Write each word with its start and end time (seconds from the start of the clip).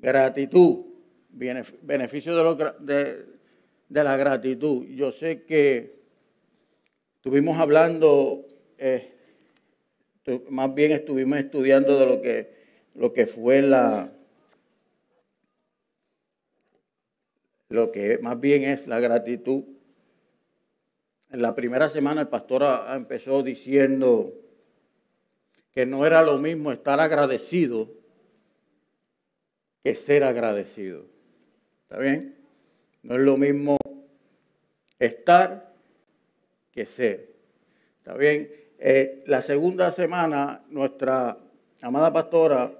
Gratitud, 0.00 0.86
beneficio 1.30 2.34
de, 2.80 3.24
la 3.88 4.16
gratitud. 4.16 4.86
Yo 4.86 5.12
sé 5.12 5.42
que 5.42 5.98
estuvimos 7.16 7.58
hablando, 7.58 8.46
eh, 8.78 9.14
más 10.50 10.74
bien 10.74 10.92
estuvimos 10.92 11.38
estudiando 11.38 11.98
de 11.98 12.48
lo 12.94 13.12
que 13.12 13.26
fue 13.26 13.62
la, 13.62 14.12
lo 17.68 17.92
que 17.92 18.18
más 18.18 18.40
bien 18.40 18.64
es 18.64 18.86
la 18.86 19.00
gratitud. 19.00 19.64
En 21.30 21.42
la 21.42 21.54
primera 21.54 21.90
semana 21.90 22.22
el 22.22 22.28
pastor 22.28 22.64
empezó 22.94 23.42
diciendo 23.42 24.32
que 25.72 25.84
no 25.84 26.06
era 26.06 26.22
lo 26.22 26.38
mismo 26.38 26.72
estar 26.72 27.00
agradecido 27.00 27.90
ser 29.94 30.24
agradecido. 30.24 31.04
¿Está 31.82 31.98
bien? 31.98 32.36
No 33.02 33.14
es 33.14 33.20
lo 33.20 33.36
mismo 33.36 33.76
estar 34.98 35.72
que 36.72 36.86
ser. 36.86 37.30
¿Está 37.98 38.14
bien? 38.14 38.50
Eh, 38.78 39.24
la 39.26 39.42
segunda 39.42 39.92
semana, 39.92 40.62
nuestra 40.68 41.38
amada 41.80 42.12
pastora 42.12 42.72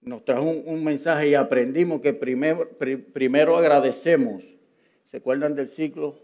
nos 0.00 0.24
trajo 0.24 0.44
un, 0.44 0.84
mensaje 0.84 1.30
y 1.30 1.34
aprendimos 1.34 2.00
que 2.00 2.14
primero, 2.14 2.68
primero 3.12 3.56
agradecemos. 3.56 4.44
¿Se 5.04 5.16
acuerdan 5.16 5.56
del 5.56 5.68
ciclo? 5.68 6.18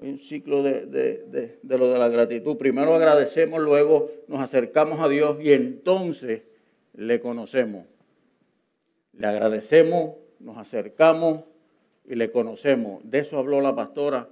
Hay 0.00 0.08
un 0.08 0.20
ciclo 0.20 0.62
de, 0.62 0.86
de, 0.86 1.58
lo 1.62 1.92
de 1.92 1.98
la 1.98 2.08
gratitud. 2.08 2.56
Primero 2.56 2.94
agradecemos, 2.94 3.60
luego 3.60 4.10
nos 4.28 4.40
acercamos 4.40 5.00
a 5.00 5.08
Dios 5.08 5.38
y 5.40 5.52
entonces 5.52 6.42
le 6.94 7.20
conocemos. 7.20 7.86
Le 9.12 9.26
agradecemos, 9.26 10.16
nos 10.38 10.58
acercamos 10.58 11.44
y 12.04 12.14
le 12.14 12.30
conocemos. 12.30 13.02
De 13.04 13.20
eso 13.20 13.38
habló 13.38 13.60
la 13.60 13.74
pastora 13.74 14.28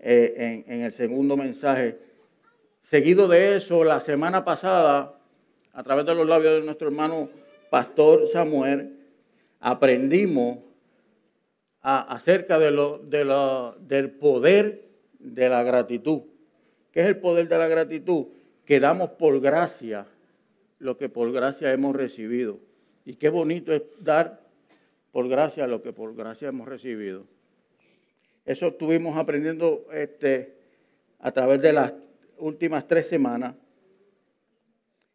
eh, 0.00 0.64
en, 0.66 0.80
el 0.82 0.92
segundo 0.92 1.36
mensaje. 1.36 1.98
Seguido 2.80 3.28
de 3.28 3.56
eso, 3.56 3.84
la 3.84 4.00
semana 4.00 4.44
pasada, 4.44 5.18
a 5.72 5.82
través 5.82 6.06
de 6.06 6.14
los 6.14 6.28
labios 6.28 6.54
de 6.54 6.62
nuestro 6.62 6.88
hermano 6.88 7.28
Pastor 7.70 8.28
Samuel, 8.28 8.98
aprendimos 9.60 10.58
acerca 11.80 12.58
de 12.58 12.70
lo, 12.70 12.98
de 12.98 13.24
del 13.80 14.10
poder 14.10 14.84
de 15.18 15.48
la 15.48 15.62
gratitud. 15.62 16.22
¿Qué 16.92 17.00
es 17.00 17.06
el 17.06 17.18
poder 17.18 17.48
de 17.48 17.58
la 17.58 17.68
gratitud? 17.68 18.26
Que 18.64 18.80
damos 18.80 19.10
por 19.10 19.40
gracia 19.40 20.06
lo 20.84 20.98
que 20.98 21.08
por 21.08 21.32
gracia 21.32 21.72
hemos 21.72 21.96
recibido. 21.96 22.58
Y 23.06 23.14
qué 23.14 23.30
bonito 23.30 23.72
es 23.72 23.82
dar 24.00 24.42
por 25.12 25.28
gracia 25.28 25.66
lo 25.66 25.80
que 25.80 25.94
por 25.94 26.14
gracia 26.14 26.48
hemos 26.48 26.68
recibido. 26.68 27.24
Eso 28.44 28.66
estuvimos 28.66 29.16
aprendiendo 29.16 29.86
este, 29.94 30.52
a 31.20 31.32
través 31.32 31.62
de 31.62 31.72
las 31.72 31.94
últimas 32.36 32.86
tres 32.86 33.08
semanas. 33.08 33.54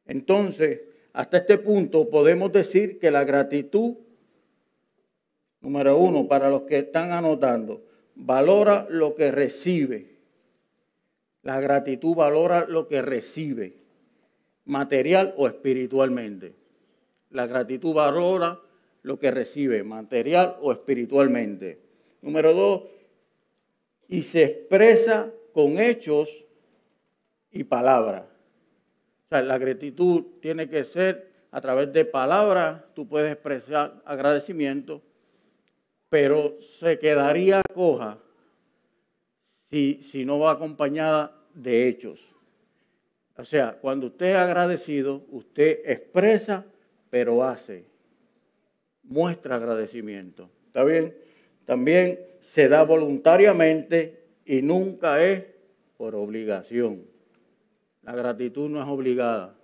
Entonces, 0.08 0.82
hasta 1.14 1.38
este 1.38 1.60
punto 1.60 2.10
podemos 2.10 2.52
decir 2.52 2.98
que 2.98 3.12
la 3.12 3.24
gratitud, 3.24 3.94
número 5.62 6.00
uno, 6.00 6.28
para 6.28 6.50
los 6.50 6.64
que 6.64 6.80
están 6.80 7.12
anotando, 7.12 7.84
valora 8.16 8.88
lo 8.90 9.14
que 9.14 9.32
recibe. 9.32 10.18
La 11.44 11.60
gratitud 11.60 12.16
valora 12.16 12.66
lo 12.68 12.88
que 12.88 13.04
recibe, 13.04 13.79
material 14.70 15.34
o 15.36 15.48
espiritualmente. 15.48 16.54
La 17.32 17.48
gratitud 17.48 17.94
valora 17.94 18.62
lo 19.02 19.18
que 19.18 19.32
recibe, 19.32 19.84
material 19.84 20.58
o 20.62 20.72
espiritualmente. 20.72 21.80
Número 22.22 22.54
dos, 22.54 22.84
y 24.08 24.22
se 24.22 24.44
expresa 24.44 25.32
con 25.54 25.80
hechos 25.80 26.30
y 27.52 27.64
palabras. 27.64 28.24
O 29.26 29.30
sea, 29.30 29.42
la 29.42 29.58
gratitud 29.58 30.24
tiene 30.40 30.70
que 30.70 30.84
ser 30.86 31.32
a 31.52 31.62
través 31.62 31.92
de 31.92 32.06
palabras, 32.06 32.84
tú 32.94 33.08
puedes 33.08 33.32
expresar 33.32 34.02
agradecimiento, 34.06 35.02
pero 36.10 36.62
se 36.62 37.00
quedaría 37.00 37.62
coja 37.74 38.20
si, 39.42 40.00
si 40.04 40.26
no 40.26 40.38
va 40.38 40.52
acompañada 40.52 41.36
de 41.56 41.88
hechos. 41.88 42.29
O 43.40 43.46
sea, 43.46 43.78
cuando 43.80 44.08
usted 44.08 44.32
es 44.32 44.36
agradecido, 44.36 45.24
usted 45.30 45.80
expresa, 45.86 46.66
pero 47.10 47.42
hace, 47.42 47.86
muestra 49.04 49.56
agradecimiento. 49.56 50.50
¿Está 50.68 50.84
bien? 50.84 51.16
También 51.64 52.20
se 52.42 52.68
da 52.68 52.84
voluntariamente 52.84 54.26
y 54.44 54.62
nunca 54.62 55.24
es 55.24 55.46
por 55.96 56.16
obligación. 56.16 57.06
La 58.04 58.14
gratitud 58.14 58.70
no 58.70 58.82
es 58.82 58.90
obligada. 58.90 59.56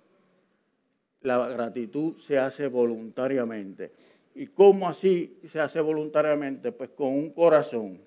La 1.20 1.46
gratitud 1.46 2.16
se 2.16 2.38
hace 2.38 2.68
voluntariamente. 2.68 3.92
¿Y 4.34 4.46
cómo 4.46 4.88
así 4.88 5.38
se 5.46 5.60
hace 5.60 5.82
voluntariamente? 5.82 6.72
Pues 6.72 6.88
con 6.90 7.08
un 7.08 7.28
corazón, 7.28 8.00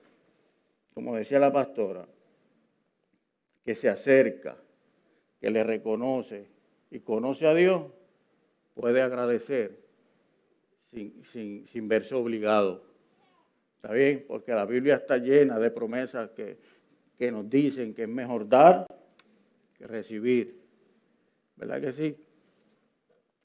como 0.95 1.15
decía 1.15 1.37
la 1.37 1.53
pastora, 1.53 2.07
que 3.63 3.75
se 3.75 3.87
acerca, 3.87 4.57
que 5.39 5.49
le 5.49 5.63
reconoce 5.63 6.47
y 6.91 6.99
conoce 6.99 7.47
a 7.47 7.53
Dios, 7.53 7.83
puede 8.73 9.01
agradecer 9.01 9.79
sin, 10.91 11.87
verse 11.87 12.15
obligado. 12.15 12.83
¿Está 13.75 13.93
bien? 13.93 14.25
Porque 14.27 14.51
la 14.51 14.65
Biblia 14.65 14.95
está 14.95 15.17
llena 15.17 15.59
de 15.59 15.71
promesas 15.71 16.31
que, 16.31 16.57
que 17.17 17.31
nos 17.31 17.49
dicen 17.49 17.93
que 17.93 18.03
es 18.03 18.09
mejor 18.09 18.47
dar 18.47 18.85
que 19.77 19.87
recibir. 19.87 20.59
¿Verdad 21.55 21.81
que 21.81 21.93
sí? 21.93 22.17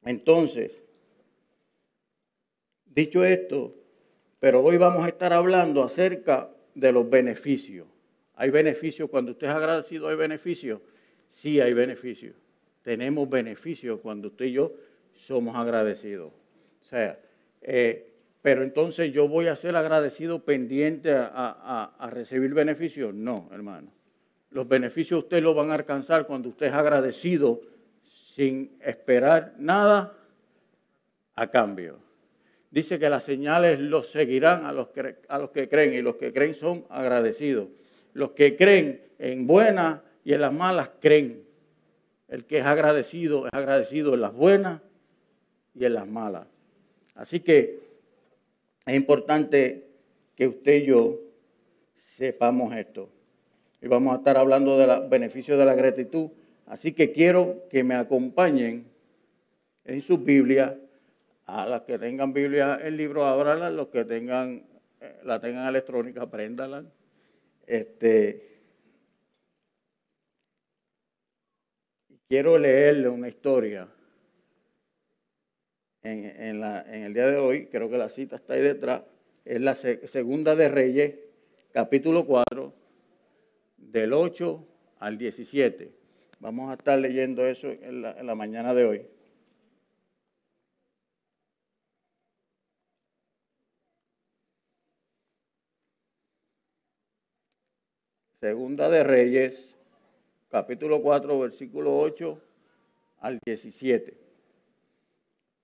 Entonces, 0.02 0.84
dicho 2.84 3.24
esto, 3.24 3.76
pero 4.40 4.62
hoy 4.62 4.76
vamos 4.76 5.04
a 5.04 5.08
estar 5.08 5.32
hablando 5.32 5.82
acerca 5.82 6.50
de 6.74 6.92
los 6.92 7.08
beneficios. 7.08 7.86
¿Hay 8.34 8.50
beneficios 8.50 9.08
cuando 9.08 9.32
usted 9.32 9.46
es 9.46 9.52
agradecido? 9.52 10.08
¿Hay 10.08 10.16
beneficios? 10.16 10.80
Sí, 11.34 11.60
hay 11.60 11.72
beneficios. 11.72 12.36
Tenemos 12.82 13.28
beneficios 13.28 13.98
cuando 14.00 14.28
usted 14.28 14.44
y 14.44 14.52
yo 14.52 14.72
somos 15.12 15.56
agradecidos. 15.56 16.28
O 16.28 16.84
sea, 16.84 17.18
eh, 17.60 18.08
pero 18.40 18.62
entonces 18.62 19.12
yo 19.12 19.26
voy 19.26 19.48
a 19.48 19.56
ser 19.56 19.74
agradecido 19.74 20.44
pendiente 20.44 21.12
a, 21.12 21.92
a 21.98 22.10
recibir 22.10 22.54
beneficios. 22.54 23.12
No, 23.12 23.48
hermano. 23.52 23.90
Los 24.52 24.68
beneficios 24.68 25.24
usted 25.24 25.42
los 25.42 25.56
van 25.56 25.72
a 25.72 25.74
alcanzar 25.74 26.28
cuando 26.28 26.50
usted 26.50 26.66
es 26.66 26.72
agradecido 26.72 27.60
sin 28.04 28.78
esperar 28.80 29.54
nada 29.58 30.16
a 31.34 31.50
cambio. 31.50 31.98
Dice 32.70 33.00
que 33.00 33.10
las 33.10 33.24
señales 33.24 33.80
los 33.80 34.08
seguirán 34.08 34.66
a 34.66 34.72
los, 34.72 34.88
que, 34.90 35.16
a 35.28 35.38
los 35.40 35.50
que 35.50 35.68
creen 35.68 35.94
y 35.94 36.00
los 36.00 36.14
que 36.14 36.32
creen 36.32 36.54
son 36.54 36.84
agradecidos. 36.90 37.70
Los 38.12 38.30
que 38.30 38.56
creen 38.56 39.02
en 39.18 39.48
buenas 39.48 40.00
y 40.24 40.32
en 40.32 40.40
las 40.40 40.52
malas 40.52 40.90
creen. 41.00 41.44
El 42.28 42.44
que 42.46 42.58
es 42.58 42.64
agradecido 42.64 43.46
es 43.46 43.52
agradecido 43.52 44.14
en 44.14 44.22
las 44.22 44.32
buenas 44.32 44.80
y 45.74 45.84
en 45.84 45.94
las 45.94 46.08
malas. 46.08 46.46
Así 47.14 47.40
que 47.40 47.80
es 48.86 48.94
importante 48.96 49.86
que 50.34 50.48
usted 50.48 50.82
y 50.82 50.86
yo 50.86 51.20
sepamos 51.94 52.74
esto 52.74 53.08
y 53.80 53.86
vamos 53.86 54.14
a 54.14 54.16
estar 54.16 54.36
hablando 54.38 54.78
de 54.78 54.86
los 54.86 55.08
beneficios 55.10 55.58
de 55.58 55.64
la 55.66 55.74
gratitud. 55.74 56.30
Así 56.66 56.92
que 56.92 57.12
quiero 57.12 57.68
que 57.68 57.84
me 57.84 57.94
acompañen 57.94 58.86
en 59.84 60.00
sus 60.00 60.24
Biblias, 60.24 60.72
a 61.46 61.66
las 61.66 61.82
que 61.82 61.98
tengan 61.98 62.32
Biblia 62.32 62.80
el 62.82 62.96
libro, 62.96 63.26
ábrala, 63.26 63.68
los 63.68 63.88
que 63.88 64.06
tengan, 64.06 64.64
eh, 65.02 65.20
la 65.24 65.38
tengan 65.38 65.68
electrónica, 65.68 66.22
apréndanla. 66.22 66.84
Este, 67.66 68.53
quiero 72.34 72.58
leerle 72.58 73.08
una 73.08 73.28
historia 73.28 73.88
en, 76.02 76.64
el 76.64 77.14
día 77.14 77.28
de 77.28 77.36
hoy, 77.36 77.66
creo 77.66 77.88
que 77.88 77.96
la 77.96 78.08
cita 78.08 78.34
está 78.34 78.54
ahí 78.54 78.60
detrás, 78.60 79.02
es 79.44 79.60
la 79.60 79.76
segunda 79.76 80.56
de 80.56 80.68
Reyes, 80.68 81.14
capítulo 81.70 82.26
4 82.26 82.74
del 83.76 84.12
8 84.12 84.66
al 84.98 85.16
17. 85.16 85.92
Vamos 86.40 86.72
a 86.72 86.74
estar 86.74 86.98
leyendo 86.98 87.46
eso 87.46 87.70
en 87.70 88.02
la, 88.02 88.34
mañana 88.34 88.74
de 88.74 88.84
hoy. 88.84 89.06
Segunda 98.40 98.90
de 98.90 99.04
Reyes, 99.04 99.73
capítulo 100.54 101.02
4, 101.02 101.36
versículo 101.40 101.98
8 101.98 102.40
al 103.18 103.40
17. 103.44 104.16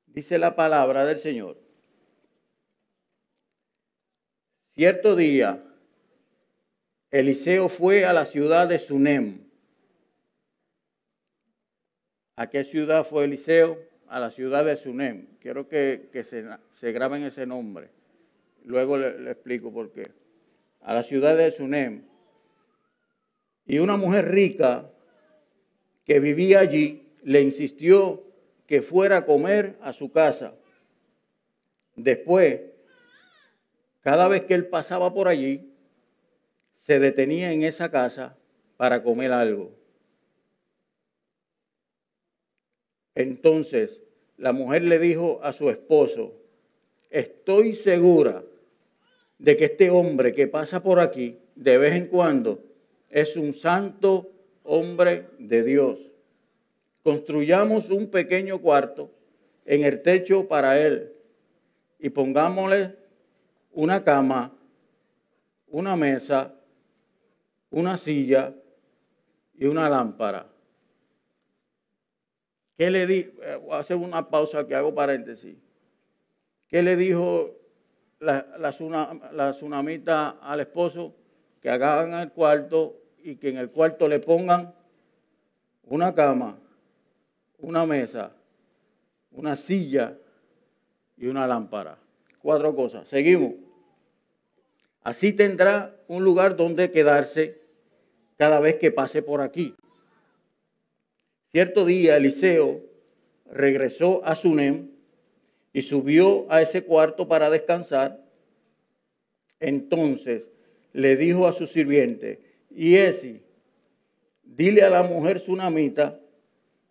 Dice 0.09 0.37
la 0.37 0.57
palabra 0.57 1.07
del 1.07 1.17
Señor. 1.17 1.57
Cierto 4.67 5.15
día, 5.15 5.61
Eliseo 7.13 7.69
fue 7.69 8.05
a 8.05 8.13
la 8.13 8.25
ciudad 8.25 8.67
de 8.69 8.81
Sunem. 8.81 9.45
¿A 12.35 12.51
qué 12.51 12.65
ciudad 12.65 13.05
fue 13.05 13.27
Eliseo? 13.27 13.79
A 14.09 14.19
la 14.19 14.33
ciudad 14.33 14.65
de 14.65 14.75
Sunem. 14.75 15.29
Quiero 15.39 15.69
que, 15.69 16.11
se, 16.73 16.93
graben 16.93 17.23
ese 17.23 17.47
nombre. 17.47 17.91
Luego 18.65 18.99
le, 18.99 19.31
explico 19.31 19.73
por 19.73 19.93
qué. 19.93 20.11
A 20.81 20.95
la 20.95 21.05
ciudad 21.05 21.37
de 21.37 21.49
Sunem. 21.53 22.10
Y 23.67 23.79
una 23.79 23.97
mujer 23.97 24.31
rica 24.31 24.91
que 26.05 26.21
vivía 26.21 26.61
allí 26.61 27.09
le 27.23 27.41
insistió 27.41 28.25
que 28.67 28.83
fuera 28.83 29.19
a 29.19 29.27
comer 29.27 29.77
a 29.83 29.93
su 29.93 30.11
casa. 30.11 30.55
Después, 31.97 32.61
cada 34.01 34.29
vez 34.29 34.43
que 34.43 34.55
él 34.55 34.67
pasaba 34.67 35.13
por 35.13 35.29
allí, 35.29 35.73
se 36.73 36.99
detenía 36.99 37.53
en 37.53 37.63
esa 37.63 37.91
casa 37.91 38.37
para 38.77 39.03
comer 39.03 39.33
algo. 39.33 39.73
Entonces 43.15 44.03
la 44.37 44.53
mujer 44.53 44.83
le 44.83 44.99
dijo 44.99 45.41
a 45.43 45.53
su 45.53 45.69
esposo, 45.69 46.35
estoy 47.11 47.75
segura 47.75 48.43
de 49.39 49.57
que 49.57 49.67
este 49.67 49.91
hombre 49.91 50.33
que 50.33 50.47
pasa 50.47 50.83
por 50.83 50.99
aquí 50.99 51.39
de 51.55 51.77
vez 51.77 51.95
en 51.95 52.07
cuando 52.07 52.65
es 53.11 53.37
un 53.37 53.53
santo 53.53 54.31
hombre 54.63 55.29
de 55.39 55.63
Dios. 55.63 55.99
Construyamos 57.03 57.91
un 57.91 58.09
pequeño 58.09 58.61
cuarto 58.61 59.11
en 59.65 59.85
el 59.85 60.01
techo 60.03 60.49
para 60.49 60.81
él 60.81 61.13
y 61.99 62.11
pongámosle 62.11 62.97
una 63.73 64.03
cama, 64.03 64.53
una 65.69 65.97
mesa, 65.97 66.55
una 67.71 67.97
silla 67.99 68.55
y 69.55 69.67
una 69.67 69.89
lámpara. 69.89 70.47
¿Qué 72.77 72.91
le 72.91 73.07
di? 73.07 73.31
Eh, 73.43 73.61
voy 73.63 73.73
a 73.73 73.79
hacer 73.79 73.97
una 73.97 74.29
pausa 74.31 74.67
que 74.67 74.75
hago 74.75 74.95
paréntesis. 74.95 75.57
¿Qué 76.67 76.83
le 76.83 76.97
dijo 76.97 77.59
la, 78.21 78.47
la, 78.59 79.51
tsunamita 79.53 80.39
al 80.41 80.61
esposo? 80.61 81.15
Que 81.61 81.71
hagan 81.71 82.15
el 82.15 82.33
cuarto 82.33 83.01
y 83.23 83.37
que 83.37 83.51
en 83.51 83.59
el 83.59 83.71
cuarto 83.71 84.09
le 84.09 84.19
pongan 84.19 84.75
una 85.85 86.15
cama, 86.15 86.59
una 87.59 87.85
mesa, 87.85 88.33
una 89.33 89.57
silla 89.57 90.17
y 91.17 91.27
una 91.27 91.47
lámpara. 91.47 91.99
Cuatro 92.41 92.75
cosas. 92.75 93.07
Seguimos. 93.09 93.55
Así 95.03 95.33
tendrá 95.33 95.97
un 96.09 96.25
lugar 96.25 96.57
donde 96.57 96.91
quedarse 96.91 97.61
cada 98.37 98.61
vez 98.61 98.77
que 98.77 98.91
pase 98.91 99.23
por 99.23 99.41
aquí. 99.41 99.75
Cierto 101.51 101.85
día 101.85 102.17
Eliseo 102.17 102.81
regresó 103.51 104.25
a 104.25 104.35
Sunem 104.35 104.91
y 105.73 105.83
subió 105.83 106.51
a 106.51 106.63
ese 106.63 106.85
cuarto 106.85 107.29
para 107.29 107.51
descansar. 107.51 108.25
Entonces 109.59 110.51
le 110.93 111.17
dijo 111.17 111.47
a 111.47 111.53
su 111.53 111.67
sirviente, 111.67 112.41
y 112.71 112.97
ese, 112.97 113.43
dile 114.45 114.83
a 114.83 114.91
la 114.91 115.03
mujer 115.03 115.41
sunamita 115.41 116.21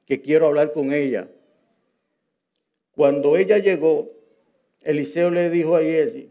que 0.06 0.22
quiero 0.22 0.48
hablar 0.48 0.72
con 0.72 0.92
ella. 0.92 1.30
Cuando 2.92 3.38
ella 3.38 3.58
llegó, 3.60 4.12
Eliseo 4.82 5.32
le 5.32 5.50
dijo 5.50 5.76
a 5.76 5.82
Yesi, 5.82 6.30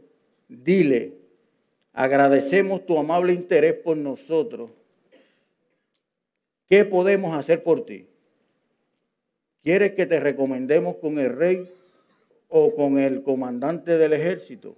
dile, 0.49 1.15
agradecemos 1.93 2.85
tu 2.85 2.99
amable 2.99 3.33
interés 3.33 3.75
por 3.75 3.97
nosotros. 3.97 4.71
¿Qué 6.69 6.85
podemos 6.85 7.37
hacer 7.37 7.63
por 7.63 7.87
ti? 7.87 8.07
¿Quieres 9.63 9.93
que 9.93 10.07
te 10.07 10.21
recomendemos 10.21 10.97
con 10.97 11.19
el 11.19 11.35
rey 11.35 11.71
o 12.49 12.75
con 12.75 12.99
el 12.99 13.23
comandante 13.23 13.97
del 13.97 14.13
ejército? 14.13 14.77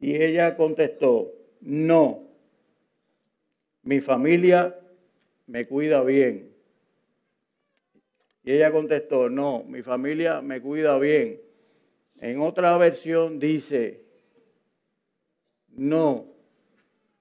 Y 0.00 0.16
ella 0.16 0.56
contestó, 0.56 1.32
no, 1.60 2.28
mi 3.82 4.00
familia 4.00 4.78
me 5.46 5.66
cuida 5.66 6.02
bien. 6.02 6.54
Y 8.42 8.52
ella 8.52 8.72
contestó, 8.72 9.30
no, 9.30 9.64
mi 9.64 9.82
familia 9.82 10.42
me 10.42 10.60
cuida 10.60 10.98
bien. 10.98 11.40
En 12.18 12.40
otra 12.40 12.76
versión 12.76 13.38
dice, 13.38 14.04
no, 15.68 16.26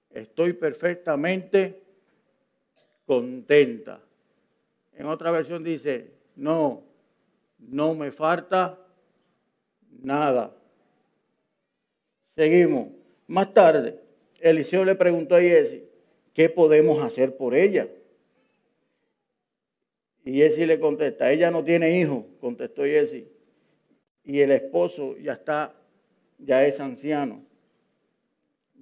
estoy 0.10 0.54
perfectamente 0.54 1.82
contenta. 3.06 4.02
En 4.94 5.08
otra 5.08 5.32
versión 5.32 5.64
dice, 5.64 6.12
no, 6.36 6.84
no 7.58 7.96
me 7.96 8.12
falta 8.12 8.80
nada. 10.02 10.56
Seguimos. 12.36 12.88
Más 13.28 13.54
tarde, 13.54 14.00
Eliseo 14.40 14.84
le 14.86 14.96
preguntó 14.96 15.36
a 15.36 15.42
Jesse, 15.42 15.84
¿qué 16.34 16.50
podemos 16.50 17.04
hacer 17.04 17.38
por 17.38 17.54
ella? 17.56 17.88
Y 20.26 20.38
Jesse 20.38 20.66
le 20.66 20.80
contesta, 20.80 21.32
ella 21.32 21.52
no 21.52 21.64
tiene 21.64 22.00
hijo, 22.00 22.26
contestó 22.40 22.84
Jesse. 22.84 23.26
Y 24.24 24.40
el 24.40 24.52
esposo 24.52 25.18
ya 25.18 25.34
está, 25.34 25.76
ya 26.40 26.66
es 26.66 26.80
anciano. 26.80 27.44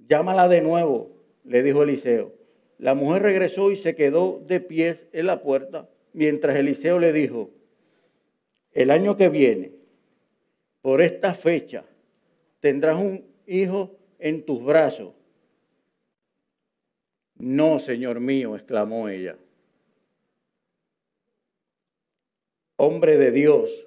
Llámala 0.06 0.48
de 0.48 0.60
nuevo, 0.60 1.10
le 1.44 1.62
dijo 1.62 1.82
Eliseo. 1.82 2.32
La 2.78 2.94
mujer 2.94 3.22
regresó 3.22 3.70
y 3.70 3.76
se 3.76 3.94
quedó 3.94 4.42
de 4.46 4.60
pies 4.60 5.06
en 5.12 5.26
la 5.26 5.42
puerta 5.42 5.88
mientras 6.12 6.56
Eliseo 6.56 6.98
le 6.98 7.12
dijo, 7.12 7.50
el 8.72 8.90
año 8.90 9.16
que 9.16 9.28
viene, 9.28 9.72
por 10.80 11.00
esta 11.00 11.34
fecha, 11.34 11.84
tendrás 12.60 12.98
un 12.98 13.31
hijo 13.46 13.96
en 14.18 14.44
tus 14.44 14.64
brazos. 14.64 15.14
No, 17.36 17.78
Señor 17.78 18.20
mío, 18.20 18.54
exclamó 18.54 19.08
ella. 19.08 19.36
Hombre 22.76 23.16
de 23.16 23.30
Dios, 23.30 23.86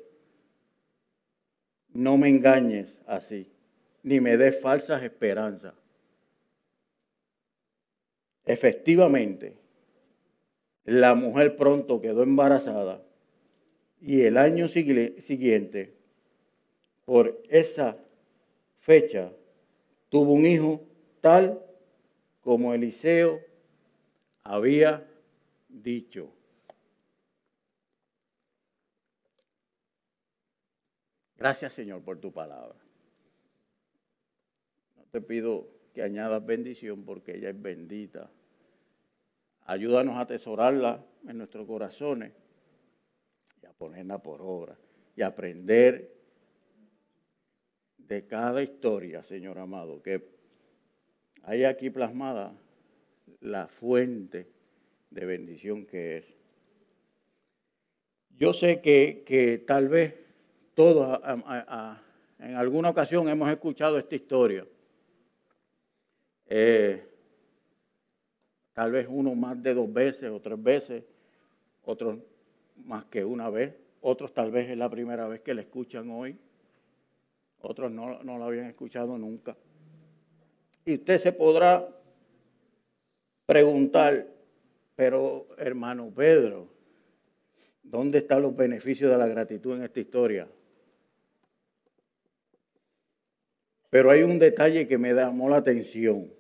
no 1.93 2.17
me 2.17 2.29
engañes 2.29 2.97
así, 3.07 3.51
ni 4.03 4.19
me 4.19 4.37
des 4.37 4.59
falsas 4.59 5.03
esperanzas. 5.03 5.73
Efectivamente, 8.45 9.57
la 10.83 11.15
mujer 11.15 11.55
pronto 11.55 11.99
quedó 11.99 12.23
embarazada 12.23 13.01
y 13.99 14.21
el 14.21 14.37
año 14.37 14.67
siguiente, 14.67 15.95
por 17.05 17.41
esa 17.49 17.97
fecha, 18.77 19.31
tuvo 20.15 20.31
un 20.31 20.45
hijo 20.45 20.81
tal 21.19 21.61
como 22.39 22.73
Eliseo 22.73 23.41
había 24.43 25.05
dicho. 25.67 26.31
Gracias 31.35 31.73
Señor 31.73 32.01
por 32.01 32.17
tu 32.21 32.31
palabra. 32.31 32.77
No 34.95 35.03
te 35.11 35.19
pido 35.19 35.67
que 35.93 36.01
añadas 36.01 36.45
bendición 36.45 37.03
porque 37.03 37.35
ella 37.35 37.49
es 37.49 37.61
bendita. 37.61 38.31
Ayúdanos 39.65 40.15
a 40.15 40.21
atesorarla 40.21 41.05
en 41.27 41.37
nuestros 41.39 41.67
corazones 41.67 42.31
y 43.61 43.65
a 43.65 43.73
ponerla 43.73 44.19
por 44.19 44.41
obra 44.41 44.77
y 45.13 45.23
aprender 45.23 46.14
de 48.07 48.25
cada 48.25 48.61
historia, 48.63 49.23
Señor 49.23 49.57
amado, 49.59 50.01
que 50.01 50.27
hay 51.43 51.63
aquí 51.63 51.89
plasmada 51.89 52.53
la 53.41 53.67
fuente 53.67 54.47
de 55.09 55.25
bendición 55.25 55.85
que 55.85 56.17
es. 56.17 56.33
Yo 58.37 58.53
sé 58.53 58.81
que, 58.81 59.63
tal 59.65 59.87
vez 59.87 60.15
todos 60.73 61.19
en 62.39 62.55
alguna 62.55 62.89
ocasión 62.89 63.29
hemos 63.29 63.49
escuchado 63.49 63.97
esta 63.97 64.15
historia. 64.15 64.67
Eh, 66.47 67.15
Tal 68.75 68.91
vez 68.91 69.07
uno 69.09 69.33
más 69.35 69.63
de 69.63 69.73
dos 69.73 69.91
veces 69.91 70.29
o 70.29 70.41
tres 70.41 70.61
veces, 70.61 71.05
otros 71.85 72.19
más 72.75 73.05
que 73.05 73.23
una 73.23 73.49
vez, 73.49 73.73
otros 74.01 74.33
tal 74.33 74.51
vez 74.51 74.69
es 74.69 74.77
la 74.77 74.89
primera 74.89 75.29
vez 75.29 75.39
que 75.39 75.53
la 75.53 75.61
escuchan 75.61 76.09
hoy, 76.09 76.37
otros 77.65 77.91
no, 77.91 78.23
no 78.23 78.37
la 78.37 78.45
habían 78.45 78.65
escuchado 78.65 79.17
nunca. 79.17 79.55
Y 80.85 80.95
usted 80.95 81.17
se 81.17 81.31
podrá 81.31 81.87
preguntar, 83.45 84.27
pero 84.95 85.47
hermano 85.57 86.11
Pedro, 86.15 86.75
¿Dónde 87.85 88.17
están 88.17 88.41
los 88.41 88.55
beneficios 88.55 89.11
de 89.11 89.17
la 89.17 89.27
gratitud 89.27 89.75
en 89.75 89.83
esta 89.83 89.99
historia? 89.99 90.47
Pero 93.91 94.09
hay 94.09 94.23
un 94.23 94.39
detalle 94.39 94.87
que 94.87 94.97
me 94.97 95.13
llamó 95.13 95.49
la 95.49 95.57
atención. 95.57 96.33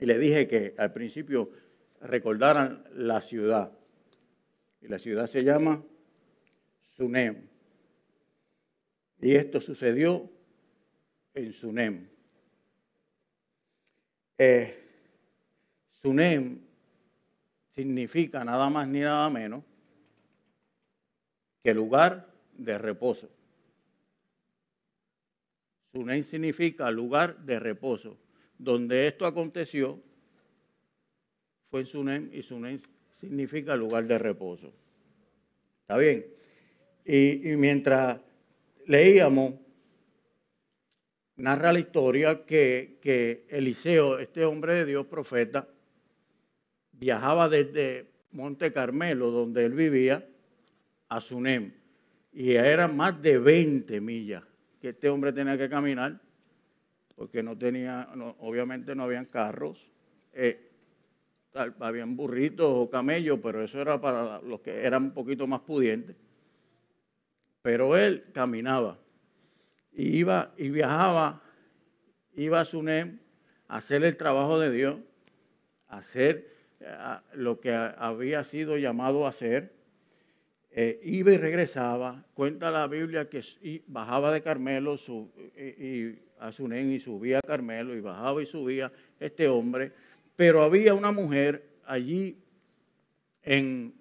Y 0.00 0.06
le 0.06 0.18
dije 0.18 0.48
que 0.48 0.74
al 0.78 0.94
principio 0.94 1.50
recordaran 2.00 2.84
la 2.94 3.20
ciudad. 3.20 3.70
Y 4.80 4.88
la 4.88 4.98
ciudad 4.98 5.26
se 5.26 5.44
llama 5.44 5.84
Sunem. 6.96 7.49
Y 9.20 9.34
esto 9.34 9.60
sucedió 9.60 10.30
en 11.34 11.52
Sunem. 11.52 12.08
Eh, 14.38 14.76
Sunem 15.90 16.60
significa 17.68 18.44
nada 18.44 18.70
más 18.70 18.88
ni 18.88 19.00
nada 19.00 19.28
menos 19.28 19.62
que 21.62 21.74
lugar 21.74 22.32
de 22.56 22.78
reposo. 22.78 23.28
Sunem 25.92 26.22
significa 26.22 26.90
lugar 26.90 27.38
de 27.44 27.60
reposo. 27.60 28.16
Donde 28.56 29.06
esto 29.06 29.26
aconteció 29.26 30.00
fue 31.70 31.80
en 31.80 31.86
Sunem 31.86 32.30
y 32.32 32.42
Sunem 32.42 32.78
significa 33.10 33.76
lugar 33.76 34.06
de 34.06 34.18
reposo. 34.18 34.72
¿Está 35.82 35.96
bien? 35.96 36.26
Y, 37.04 37.56
mientras 37.56 38.20
leíamos, 38.90 39.54
narra 41.36 41.72
la 41.72 41.78
historia 41.78 42.44
que, 42.44 42.98
que 43.00 43.46
Eliseo, 43.48 44.18
este 44.18 44.44
hombre 44.44 44.74
de 44.74 44.84
Dios, 44.84 45.06
profeta, 45.06 45.68
viajaba 46.90 47.48
desde 47.48 48.10
Monte 48.32 48.72
Carmelo, 48.72 49.30
donde 49.30 49.64
él 49.64 49.74
vivía, 49.74 50.28
a 51.08 51.20
Sunem. 51.20 51.72
Y 52.32 52.52
eran 52.54 52.96
más 52.96 53.22
de 53.22 53.38
20 53.38 54.00
millas 54.00 54.42
que 54.80 54.88
este 54.88 55.08
hombre 55.08 55.32
tenía 55.32 55.56
que 55.56 55.68
caminar, 55.68 56.20
porque 57.14 57.44
no 57.44 57.56
tenía, 57.56 58.08
obviamente 58.40 58.96
no 58.96 59.04
habían 59.04 59.26
carros, 59.26 59.88
eh, 60.32 60.68
habían 61.78 62.16
burritos 62.16 62.66
o 62.68 62.90
camellos, 62.90 63.38
pero 63.40 63.62
eso 63.62 63.80
era 63.80 64.00
para 64.00 64.40
los 64.40 64.60
que 64.60 64.84
eran 64.84 65.04
un 65.04 65.10
poquito 65.12 65.46
más 65.46 65.60
pudientes. 65.60 66.16
Pero 67.62 67.96
él 67.96 68.24
caminaba 68.32 68.98
y 69.92 70.18
iba 70.18 70.54
y 70.56 70.70
viajaba, 70.70 71.42
iba 72.34 72.60
a 72.60 72.64
Sunem 72.64 73.18
a 73.68 73.76
hacer 73.76 74.02
el 74.04 74.16
trabajo 74.16 74.58
de 74.58 74.70
Dios, 74.70 74.96
a 75.88 75.98
hacer 75.98 76.50
eh, 76.80 76.86
lo 77.34 77.60
que 77.60 77.72
había 77.72 78.44
sido 78.44 78.78
llamado 78.78 79.26
a 79.26 79.30
hacer. 79.30 79.72
Eh, 80.72 81.00
iba 81.02 81.32
y 81.32 81.36
regresaba. 81.36 82.24
Cuenta 82.32 82.70
la 82.70 82.86
Biblia 82.86 83.28
que 83.28 83.42
bajaba 83.88 84.32
de 84.32 84.42
Carmelo 84.42 84.96
y, 85.56 86.18
a 86.38 86.52
Sunem 86.52 86.92
y 86.92 87.00
subía 87.00 87.38
a 87.38 87.42
Carmelo 87.42 87.94
y 87.94 88.00
bajaba 88.00 88.42
y 88.42 88.46
subía 88.46 88.90
este 89.18 89.48
hombre. 89.48 89.92
Pero 90.36 90.62
había 90.62 90.94
una 90.94 91.12
mujer 91.12 91.68
allí 91.84 92.38
en 93.42 93.92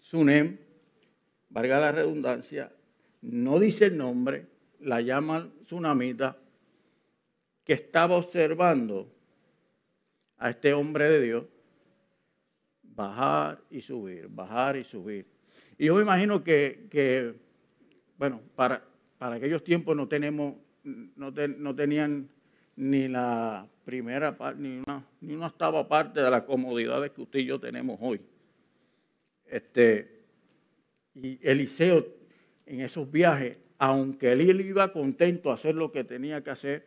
Sunem, 0.00 0.58
valga 1.48 1.80
la 1.80 1.92
redundancia, 1.92 2.72
no 3.22 3.58
dice 3.58 3.86
el 3.86 3.96
nombre, 3.96 4.46
la 4.80 5.00
llaman 5.00 5.52
Tsunamita, 5.62 6.36
que 7.64 7.72
estaba 7.72 8.16
observando 8.16 9.12
a 10.38 10.50
este 10.50 10.72
hombre 10.72 11.08
de 11.08 11.20
Dios 11.20 11.44
bajar 12.82 13.60
y 13.70 13.80
subir, 13.80 14.28
bajar 14.28 14.76
y 14.76 14.84
subir. 14.84 15.26
Y 15.76 15.86
yo 15.86 15.94
me 15.94 16.02
imagino 16.02 16.42
que, 16.42 17.34
bueno, 18.16 18.40
para, 18.56 18.82
para 19.18 19.36
aquellos 19.36 19.62
tiempos 19.62 19.94
no 19.96 20.08
tenemos, 20.08 20.54
no, 20.82 21.74
tenían 21.74 22.28
ni 22.74 23.06
la 23.08 23.68
primera 23.84 24.36
parte, 24.36 24.62
ni 24.62 24.78
una, 24.78 25.04
ni 25.20 25.34
una 25.34 25.46
octava 25.46 25.86
parte 25.86 26.20
de 26.20 26.30
las 26.30 26.42
comodidades 26.42 27.10
que 27.12 27.22
usted 27.22 27.40
y 27.40 27.46
yo 27.46 27.60
tenemos 27.60 27.98
hoy. 28.00 28.20
Este, 29.46 30.24
y 31.14 31.38
Eliseo 31.42 32.17
en 32.68 32.80
esos 32.80 33.10
viajes, 33.10 33.56
aunque 33.78 34.32
él 34.32 34.60
iba 34.60 34.92
contento 34.92 35.50
a 35.50 35.54
hacer 35.54 35.74
lo 35.74 35.90
que 35.90 36.04
tenía 36.04 36.42
que 36.42 36.50
hacer, 36.50 36.86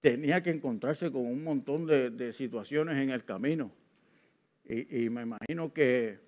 tenía 0.00 0.42
que 0.42 0.50
encontrarse 0.50 1.10
con 1.10 1.26
un 1.26 1.42
montón 1.42 1.86
de, 1.86 2.32
situaciones 2.32 2.98
en 2.98 3.10
el 3.10 3.24
camino. 3.24 3.72
Y, 4.64 5.10
me 5.10 5.22
imagino 5.22 5.72
que, 5.72 6.18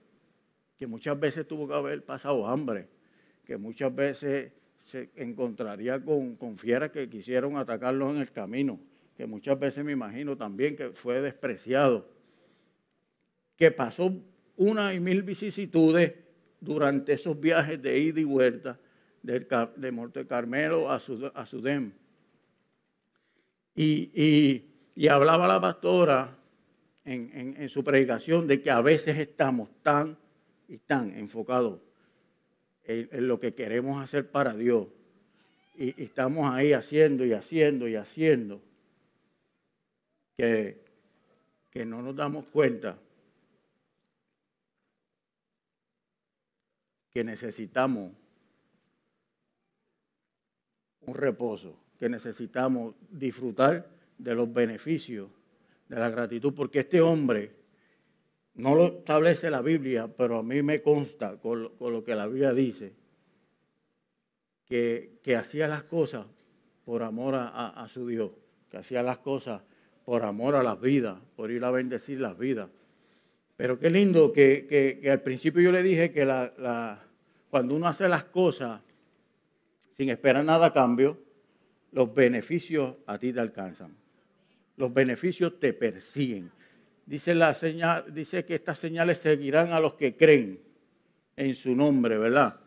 que, 0.76 0.86
muchas 0.86 1.18
veces 1.18 1.46
tuvo 1.46 1.68
que 1.68 1.74
haber 1.74 2.04
pasado 2.04 2.46
hambre, 2.46 2.88
que 3.44 3.56
muchas 3.56 3.94
veces 3.94 4.52
se 4.76 5.10
encontraría 5.14 6.02
con, 6.04 6.34
con 6.36 6.58
fieras 6.58 6.90
que 6.90 7.08
quisieron 7.08 7.56
atacarlo 7.56 8.10
en 8.10 8.16
el 8.16 8.32
camino, 8.32 8.80
que 9.16 9.26
muchas 9.26 9.58
veces 9.58 9.84
me 9.84 9.92
imagino 9.92 10.36
también 10.36 10.74
que 10.74 10.90
fue 10.90 11.20
despreciado, 11.20 12.08
que 13.56 13.70
pasó 13.70 14.12
una 14.56 14.92
y 14.92 14.98
mil 14.98 15.22
vicisitudes 15.22 16.14
durante 16.62 17.12
esos 17.12 17.38
viajes 17.38 17.82
de 17.82 17.98
ida 17.98 18.20
y 18.20 18.24
vuelta 18.24 18.78
de 19.22 19.92
Monte 19.92 20.26
Carmelo 20.26 20.90
a, 20.90 20.98
Sudem. 21.00 21.92
Y, 23.74 24.64
hablaba 25.08 25.48
la 25.48 25.60
pastora 25.60 26.38
en, 27.04 27.68
su 27.68 27.82
predicación 27.82 28.46
de 28.46 28.62
que 28.62 28.70
a 28.70 28.80
veces 28.80 29.18
estamos 29.18 29.70
tan 29.82 30.16
y 30.68 30.78
tan 30.78 31.16
enfocados 31.18 31.80
en, 32.84 33.26
lo 33.26 33.40
que 33.40 33.54
queremos 33.54 34.02
hacer 34.02 34.30
para 34.30 34.54
Dios. 34.54 34.86
Y, 35.76 36.00
estamos 36.00 36.48
ahí 36.48 36.72
haciendo 36.72 37.24
y 37.24 37.32
haciendo 37.32 37.88
y 37.88 37.96
haciendo 37.96 38.62
que 40.36 41.86
no 41.86 42.02
nos 42.02 42.14
damos 42.14 42.46
cuenta 42.46 42.98
que 47.12 47.24
necesitamos 47.24 48.12
un 51.00 51.14
reposo, 51.14 51.76
que 51.98 52.08
necesitamos 52.08 52.94
disfrutar 53.10 53.88
de 54.18 54.34
los 54.34 54.52
beneficios 54.52 55.28
de 55.88 55.96
la 55.96 56.08
gratitud, 56.08 56.54
porque 56.54 56.80
este 56.80 57.00
hombre 57.00 57.52
no 58.54 58.74
lo 58.74 58.86
establece 58.98 59.50
la 59.50 59.62
Biblia, 59.62 60.08
pero 60.08 60.38
a 60.38 60.42
mí 60.42 60.62
me 60.62 60.80
consta 60.80 61.36
con, 61.38 61.72
lo 61.78 62.04
que 62.04 62.14
la 62.14 62.26
Biblia 62.26 62.52
dice, 62.52 62.94
que, 64.64 65.20
hacía 65.36 65.68
las 65.68 65.82
cosas 65.82 66.26
por 66.84 67.02
amor 67.02 67.34
a, 67.36 67.86
su 67.88 68.06
Dios, 68.06 68.30
que 68.70 68.78
hacía 68.78 69.02
las 69.02 69.18
cosas 69.18 69.62
por 70.04 70.22
amor 70.24 70.54
a 70.56 70.62
las 70.62 70.80
vidas, 70.80 71.18
por 71.36 71.50
ir 71.50 71.64
a 71.64 71.70
bendecir 71.70 72.20
las 72.20 72.38
vidas. 72.38 72.70
Pero 73.56 73.78
qué 73.78 73.90
lindo 73.90 74.32
que, 74.32 75.08
al 75.10 75.20
principio 75.20 75.62
yo 75.62 75.72
le 75.72 75.82
dije 75.82 76.10
que 76.10 76.26
cuando 77.50 77.74
uno 77.74 77.86
hace 77.86 78.08
las 78.08 78.24
cosas 78.24 78.80
sin 79.96 80.08
esperar 80.08 80.44
nada 80.44 80.66
a 80.66 80.72
cambio, 80.72 81.18
los 81.92 82.12
beneficios 82.14 82.96
a 83.06 83.18
ti 83.18 83.32
te 83.32 83.40
alcanzan. 83.40 83.94
Los 84.76 84.92
beneficios 84.92 85.60
te 85.60 85.72
persiguen. 85.74 86.50
Dice, 87.04 87.34
que 88.46 88.54
estas 88.54 88.78
señales 88.78 89.18
seguirán 89.18 89.72
a 89.72 89.80
los 89.80 89.94
que 89.94 90.16
creen 90.16 90.60
en 91.36 91.54
su 91.54 91.76
nombre, 91.76 92.16
¿verdad? 92.16 92.60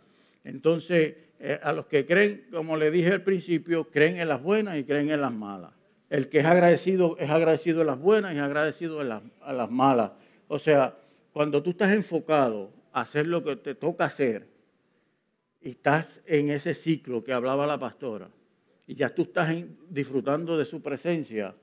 Entonces, 0.44 1.15
eh, 1.39 1.60
a 1.62 1.72
los 1.74 1.88
que 1.88 2.06
creen, 2.06 2.48
como 2.51 2.77
le 2.77 2.92
dije 2.92 3.12
al 3.12 3.24
principio, 3.24 3.89
creen 3.89 4.20
en 4.20 4.27
las 4.27 4.42
buenas 4.42 4.77
y 4.77 4.84
creen 4.84 5.10
en 5.10 5.22
las 5.22 5.34
malas. 5.34 5.72
El 6.10 6.30
que 6.30 6.39
es 6.39 6.46
agradecido 6.46 7.18
es 7.20 7.30
agradecido 7.30 7.82
en 7.82 7.88
las 7.88 8.00
buenas 8.00 8.36
y 8.36 8.38
agradecido 8.38 9.01
en 9.01 9.32
a 9.42 9.54
las 9.54 9.72
malas. 9.72 10.12
O 10.48 10.60
sea, 10.60 10.98
cuando 11.34 11.62
tú 11.62 11.72
estás 11.72 11.92
enfocado 11.94 12.72
a 12.92 13.02
hacer 13.02 13.28
lo 13.28 13.44
que 13.44 13.56
te 13.56 13.75
toca 13.75 14.06
hacer 14.06 14.48
y 15.62 15.70
estás 15.70 16.22
en 16.25 16.50
ese 16.50 16.74
ciclo 16.74 17.24
que 17.24 17.34
hablaba 17.34 17.68
la 17.68 17.80
pastora 17.80 18.30
y 18.88 18.96
ya 18.96 19.14
tú 19.14 19.24
estás 19.24 19.54
disfrutando 19.90 20.58
de 20.58 20.66
su 20.66 20.82
presencia, 20.82 21.56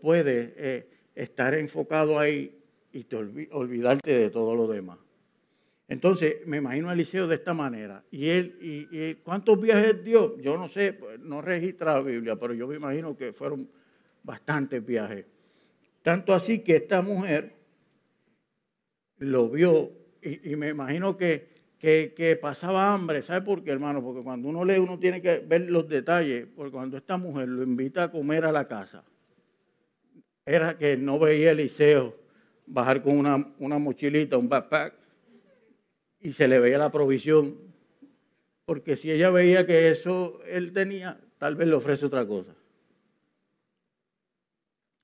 puedes 0.00 0.52
eh, 0.56 0.88
estar 1.14 1.54
enfocado 1.54 2.18
ahí 2.18 2.56
y 2.92 3.04
te 3.04 3.16
olvidarte 3.16 4.12
de 4.12 4.30
todo 4.30 4.54
lo 4.54 4.66
demás. 4.66 4.98
Entonces, 5.88 6.46
me 6.46 6.58
imagino 6.58 6.88
a 6.88 6.92
Eliseo 6.92 7.26
de 7.26 7.34
esta 7.34 7.52
manera. 7.52 8.04
¿Y 8.12 8.28
él, 8.28 8.56
y, 8.60 9.14
cuántos 9.16 9.60
viajes 9.60 10.04
dio? 10.04 10.38
Yo 10.38 10.56
no 10.56 10.68
sé, 10.68 10.92
pues, 10.92 11.18
no 11.18 11.42
registra 11.42 11.94
la 11.94 12.00
Biblia, 12.00 12.36
pero 12.36 12.54
yo 12.54 12.68
me 12.68 12.76
imagino 12.76 13.16
que 13.16 13.32
fueron 13.32 13.68
bastantes 14.22 14.84
viajes. 14.86 15.24
Tanto 16.02 16.32
así 16.32 16.60
que 16.60 16.76
esta 16.76 17.02
mujer 17.02 17.54
lo 19.18 19.50
vio 19.50 19.92
y, 20.22 20.56
me 20.56 20.68
imagino 20.68 21.16
que, 21.16 21.48
que, 21.78 22.38
pasaba 22.40 22.92
hambre. 22.92 23.22
¿Sabe 23.22 23.42
por 23.42 23.62
qué, 23.62 23.70
hermano? 23.70 24.02
Porque 24.02 24.22
cuando 24.22 24.48
uno 24.48 24.64
lee, 24.64 24.78
uno 24.78 24.98
tiene 24.98 25.22
que 25.22 25.38
ver 25.38 25.70
los 25.70 25.88
detalles. 25.88 26.46
Porque 26.54 26.72
cuando 26.72 26.96
esta 26.96 27.16
mujer 27.16 27.48
lo 27.48 27.62
invita 27.62 28.04
a 28.04 28.08
comer 28.10 28.44
a 28.44 28.52
la 28.52 28.66
casa, 28.66 29.04
era 30.44 30.76
que 30.76 30.96
no 30.96 31.18
veía 31.18 31.48
a 31.48 31.52
Eliseo 31.52 32.16
bajar 32.66 33.02
con 33.02 33.16
una, 33.16 33.52
una 33.58 33.78
mochilita, 33.78 34.36
un 34.36 34.48
backpack, 34.48 34.94
y 36.20 36.32
se 36.32 36.48
le 36.48 36.58
veía 36.58 36.78
la 36.78 36.90
provisión. 36.90 37.56
Porque 38.64 38.96
si 38.96 39.10
ella 39.10 39.30
veía 39.30 39.66
que 39.66 39.90
eso 39.90 40.40
él 40.46 40.72
tenía, 40.72 41.18
tal 41.38 41.56
vez 41.56 41.66
le 41.66 41.74
ofrece 41.74 42.06
otra 42.06 42.26
cosa. 42.26 42.54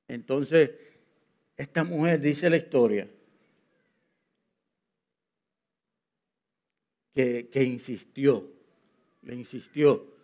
Entonces, 0.09 0.71
esta 1.57 1.85
mujer 1.85 2.21
dice 2.21 2.51
la 2.51 2.57
historia 2.57 3.09
que, 7.15 7.63
insistió, 7.63 8.53
le 9.23 9.35
insistió 9.35 10.15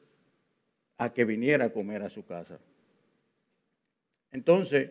a 0.98 1.12
que 1.12 1.24
viniera 1.24 1.66
a 1.66 1.72
comer 1.72 2.02
a 2.02 2.10
su 2.10 2.24
casa. 2.26 2.60
Entonces, 4.30 4.90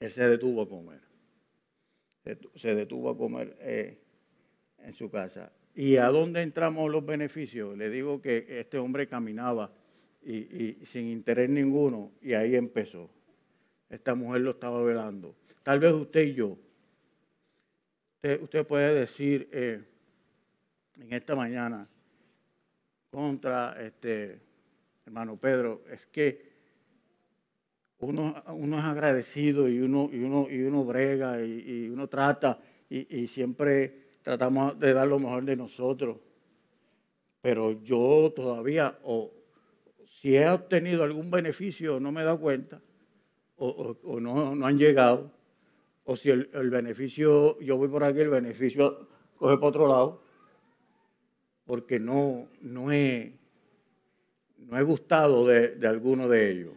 él 0.00 0.10
se 0.10 0.28
detuvo 0.28 0.62
a 0.62 0.68
comer. 0.68 1.00
Se 2.54 2.74
detuvo 2.74 3.10
a 3.10 3.16
comer 3.16 3.56
eh, 3.60 3.98
en 4.78 4.92
su 4.94 5.10
casa. 5.10 5.52
¿Y 5.74 5.98
a 5.98 6.06
dónde 6.06 6.40
entramos 6.40 6.90
los 6.90 7.04
beneficios? 7.04 7.76
Le 7.76 7.90
digo 7.90 8.22
que 8.22 8.46
este 8.58 8.78
hombre 8.78 9.06
caminaba 9.06 9.70
y, 10.26 10.84
sin 10.84 11.06
interés 11.06 11.48
ninguno 11.48 12.12
y 12.20 12.34
ahí 12.34 12.56
empezó. 12.56 13.08
Esta 13.88 14.14
mujer 14.14 14.42
lo 14.42 14.50
estaba 14.50 14.82
velando. 14.82 15.36
Tal 15.62 15.78
vez 15.78 15.92
usted 15.92 16.22
y 16.22 16.34
yo, 16.34 16.58
usted, 18.40 18.66
puede 18.66 18.94
decir 18.94 19.48
eh, 19.52 19.82
en 21.00 21.12
esta 21.12 21.36
mañana 21.36 21.88
contra 23.10 23.80
este 23.80 24.40
hermano 25.06 25.36
Pedro, 25.36 25.84
es 25.88 26.06
que 26.06 26.56
uno, 27.98 28.42
uno 28.48 28.78
es 28.78 28.84
agradecido 28.84 29.68
y 29.68 29.78
uno, 29.78 30.10
y 30.12 30.18
uno, 30.18 30.48
y 30.50 30.60
uno 30.62 30.84
brega 30.84 31.42
y, 31.42 31.88
uno 31.88 32.08
trata 32.08 32.58
y, 32.90 33.26
siempre 33.28 34.18
tratamos 34.22 34.78
de 34.78 34.92
dar 34.92 35.06
lo 35.06 35.18
mejor 35.18 35.44
de 35.44 35.56
nosotros. 35.56 36.18
Pero 37.40 37.80
yo 37.82 38.32
todavía, 38.34 38.98
o 39.04 39.35
si 40.06 40.36
he 40.36 40.48
obtenido 40.48 41.02
algún 41.02 41.30
beneficio, 41.30 41.98
no 41.98 42.12
me 42.12 42.20
he 42.20 42.24
dado 42.24 42.40
cuenta, 42.40 42.80
o, 43.56 43.96
no, 44.20 44.54
no, 44.54 44.66
han 44.66 44.78
llegado, 44.78 45.32
o 46.04 46.16
si 46.16 46.30
el, 46.30 46.70
beneficio, 46.70 47.58
yo 47.58 47.76
voy 47.76 47.88
por 47.88 48.04
aquí, 48.04 48.20
el 48.20 48.28
beneficio 48.28 49.08
coge 49.36 49.56
por 49.58 49.68
otro 49.70 49.88
lado, 49.88 50.22
porque 51.64 51.98
no, 51.98 52.48
no, 52.60 52.92
he, 52.92 53.36
no 54.58 54.78
he 54.78 54.82
gustado 54.82 55.44
de, 55.44 55.70
de 55.70 55.88
alguno 55.88 56.28
de 56.28 56.50
ellos. 56.50 56.74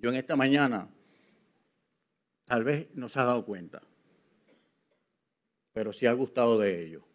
Yo 0.00 0.08
en 0.08 0.16
esta 0.16 0.34
mañana 0.34 0.88
tal 2.46 2.64
vez 2.64 2.88
no 2.94 3.08
se 3.08 3.20
ha 3.20 3.24
dado 3.24 3.44
cuenta, 3.44 3.80
pero 5.72 5.92
sí 5.92 6.06
ha 6.06 6.12
gustado 6.12 6.58
de 6.58 6.84
ellos. 6.84 7.11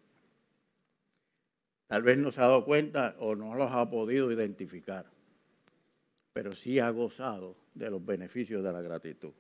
Tal 1.88 2.02
vez 2.04 2.18
no 2.18 2.32
se 2.32 2.42
ha 2.42 2.48
dado 2.48 2.66
cuenta 2.66 3.16
o 3.20 3.36
no 3.36 3.56
los 3.56 3.72
ha 3.72 3.90
podido 3.90 4.32
identificar, 4.32 5.06
pero 6.34 6.52
sí 6.54 6.80
ha 6.80 6.90
gozado 6.90 7.56
de 7.74 7.90
los 7.90 8.06
beneficios 8.06 8.64
de 8.64 8.72
la 8.72 8.82
gratitud. 8.82 9.32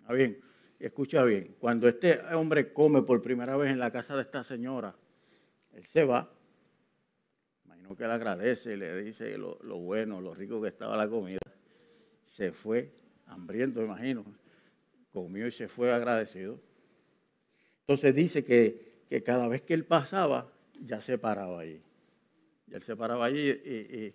¿Está 0.00 0.12
bien? 0.14 0.40
Escucha 0.78 1.22
bien, 1.24 1.54
cuando 1.60 1.86
este 1.86 2.20
hombre 2.34 2.72
come 2.72 3.02
por 3.02 3.22
primera 3.22 3.56
vez 3.56 3.70
en 3.70 3.78
la 3.78 3.92
casa 3.92 4.16
de 4.16 4.22
esta 4.22 4.42
señora, 4.42 4.96
él 5.72 5.84
se 5.84 6.04
va, 6.04 6.32
imagino 7.64 7.94
que 7.94 8.04
le 8.04 8.12
agradece, 8.12 8.76
le 8.76 9.02
dice 9.02 9.38
lo, 9.38 9.58
lo 9.62 9.78
bueno, 9.78 10.20
lo 10.20 10.34
rico 10.34 10.60
que 10.60 10.68
estaba 10.68 10.96
la 10.96 11.08
comida 11.08 11.38
se 12.32 12.50
fue 12.50 12.90
hambriento, 13.26 13.82
imagino, 13.82 14.24
comió 15.12 15.46
y 15.46 15.52
se 15.52 15.68
fue 15.68 15.92
agradecido. 15.92 16.58
Entonces 17.80 18.14
dice 18.14 18.44
que, 18.44 19.22
cada 19.24 19.48
vez 19.48 19.62
que 19.62 19.74
él 19.74 19.84
pasaba, 19.84 20.51
ya 20.84 21.00
se 21.00 21.18
paraba 21.18 21.60
allí. 21.60 21.80
Y 22.66 22.74
él 22.74 22.82
se 22.82 22.96
paraba 22.96 23.26
allí 23.26 23.48
y, 23.50 24.14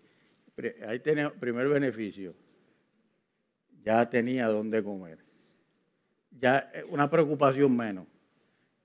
ahí 0.86 1.00
tenía 1.00 1.32
primer 1.32 1.68
beneficio. 1.70 2.36
Ya 3.84 4.10
tenía 4.10 4.48
dónde 4.48 4.84
comer. 4.84 5.20
Ya 6.32 6.70
eh, 6.74 6.84
una 6.90 7.10
preocupación 7.10 7.76
menos. 7.76 8.08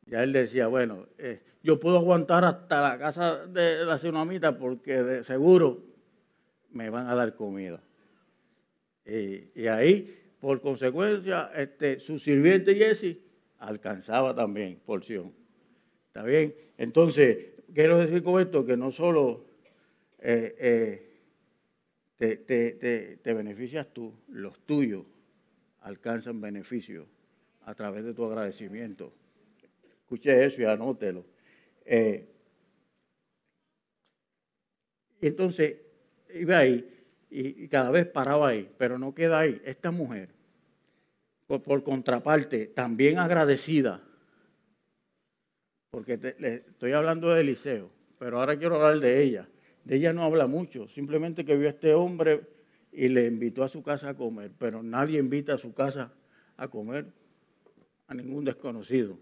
Ya 0.06 0.22
él 0.22 0.32
decía, 0.32 0.66
bueno, 0.66 1.06
eh, 1.18 1.42
yo 1.62 1.78
puedo 1.80 1.98
aguantar 1.98 2.44
hasta 2.44 2.82
la 2.82 2.98
casa 2.98 3.46
de 3.46 3.84
la 3.84 3.96
tsunamita 3.96 4.58
porque 4.58 5.02
de 5.02 5.24
seguro 5.24 5.82
me 6.70 6.90
van 6.90 7.06
a 7.06 7.14
dar 7.14 7.34
comida. 7.34 7.82
Y, 9.04 9.66
ahí, 9.66 10.16
por 10.40 10.60
consecuencia, 10.60 11.50
este, 11.54 11.98
su 11.98 12.18
sirviente 12.18 12.74
Jesse 12.74 13.18
alcanzaba 13.58 14.34
también 14.34 14.80
porción. 14.84 15.32
¿Está 16.08 16.22
bien? 16.24 16.54
Entonces, 16.76 17.52
quiero 17.74 17.98
decir 17.98 18.22
con 18.22 18.40
esto 18.40 18.64
que 18.64 18.76
no 18.76 18.90
solo 18.90 19.44
eh, 20.18 20.54
eh, 20.58 21.12
te, 22.16 23.16
te, 23.16 23.35
beneficias 23.35 23.92
tú, 23.92 24.14
los 24.28 24.61
tuyos 24.61 25.04
alcanzan 25.80 26.40
beneficio 26.40 27.06
a 27.64 27.74
través 27.74 28.04
de 28.04 28.14
tu 28.14 28.24
agradecimiento. 28.24 29.12
Escuche 30.02 30.44
eso 30.44 30.62
y 30.62 30.64
anótelo. 30.64 31.24
Eh, 31.85 32.28
entonces, 35.20 35.76
iba 36.35 36.58
ahí, 36.58 36.88
y, 37.30 37.66
cada 37.68 37.90
vez 37.90 38.06
paraba 38.06 38.48
ahí, 38.48 38.70
pero 38.78 38.98
no 38.98 39.14
queda 39.14 39.40
ahí. 39.40 39.61
Esta 39.64 39.90
mujer, 39.90 40.28
por, 41.46 41.82
contraparte, 41.82 42.66
también 42.66 43.18
agradecida, 43.18 44.02
porque 45.92 46.16
le 46.38 46.55
estoy 46.55 46.92
hablando 46.92 47.28
de 47.35 47.42
Eliseo, 47.42 47.90
pero 48.18 48.40
ahora 48.40 48.59
quiero 48.59 48.76
hablar 48.76 48.98
de 48.98 49.22
ella. 49.22 49.46
De 49.85 49.96
ella 49.96 50.14
no 50.14 50.24
habla 50.24 50.46
mucho, 50.46 50.88
simplemente 50.88 51.44
que 51.44 51.55
vio 51.55 51.68
a 51.68 51.72
este 51.72 51.92
hombre 51.92 52.40
y 52.92 53.09
le 53.09 53.26
invitó 53.26 53.62
a 53.62 53.68
su 53.68 53.83
casa 53.83 54.09
a 54.09 54.14
comer, 54.14 54.52
pero 54.59 54.83
nadie 54.83 55.18
invita 55.18 55.52
a 55.52 55.59
su 55.59 55.74
casa 55.74 56.11
a 56.57 56.68
comer 56.68 57.12
a 58.07 58.14
ningún 58.14 58.42
desconocido. 58.42 59.18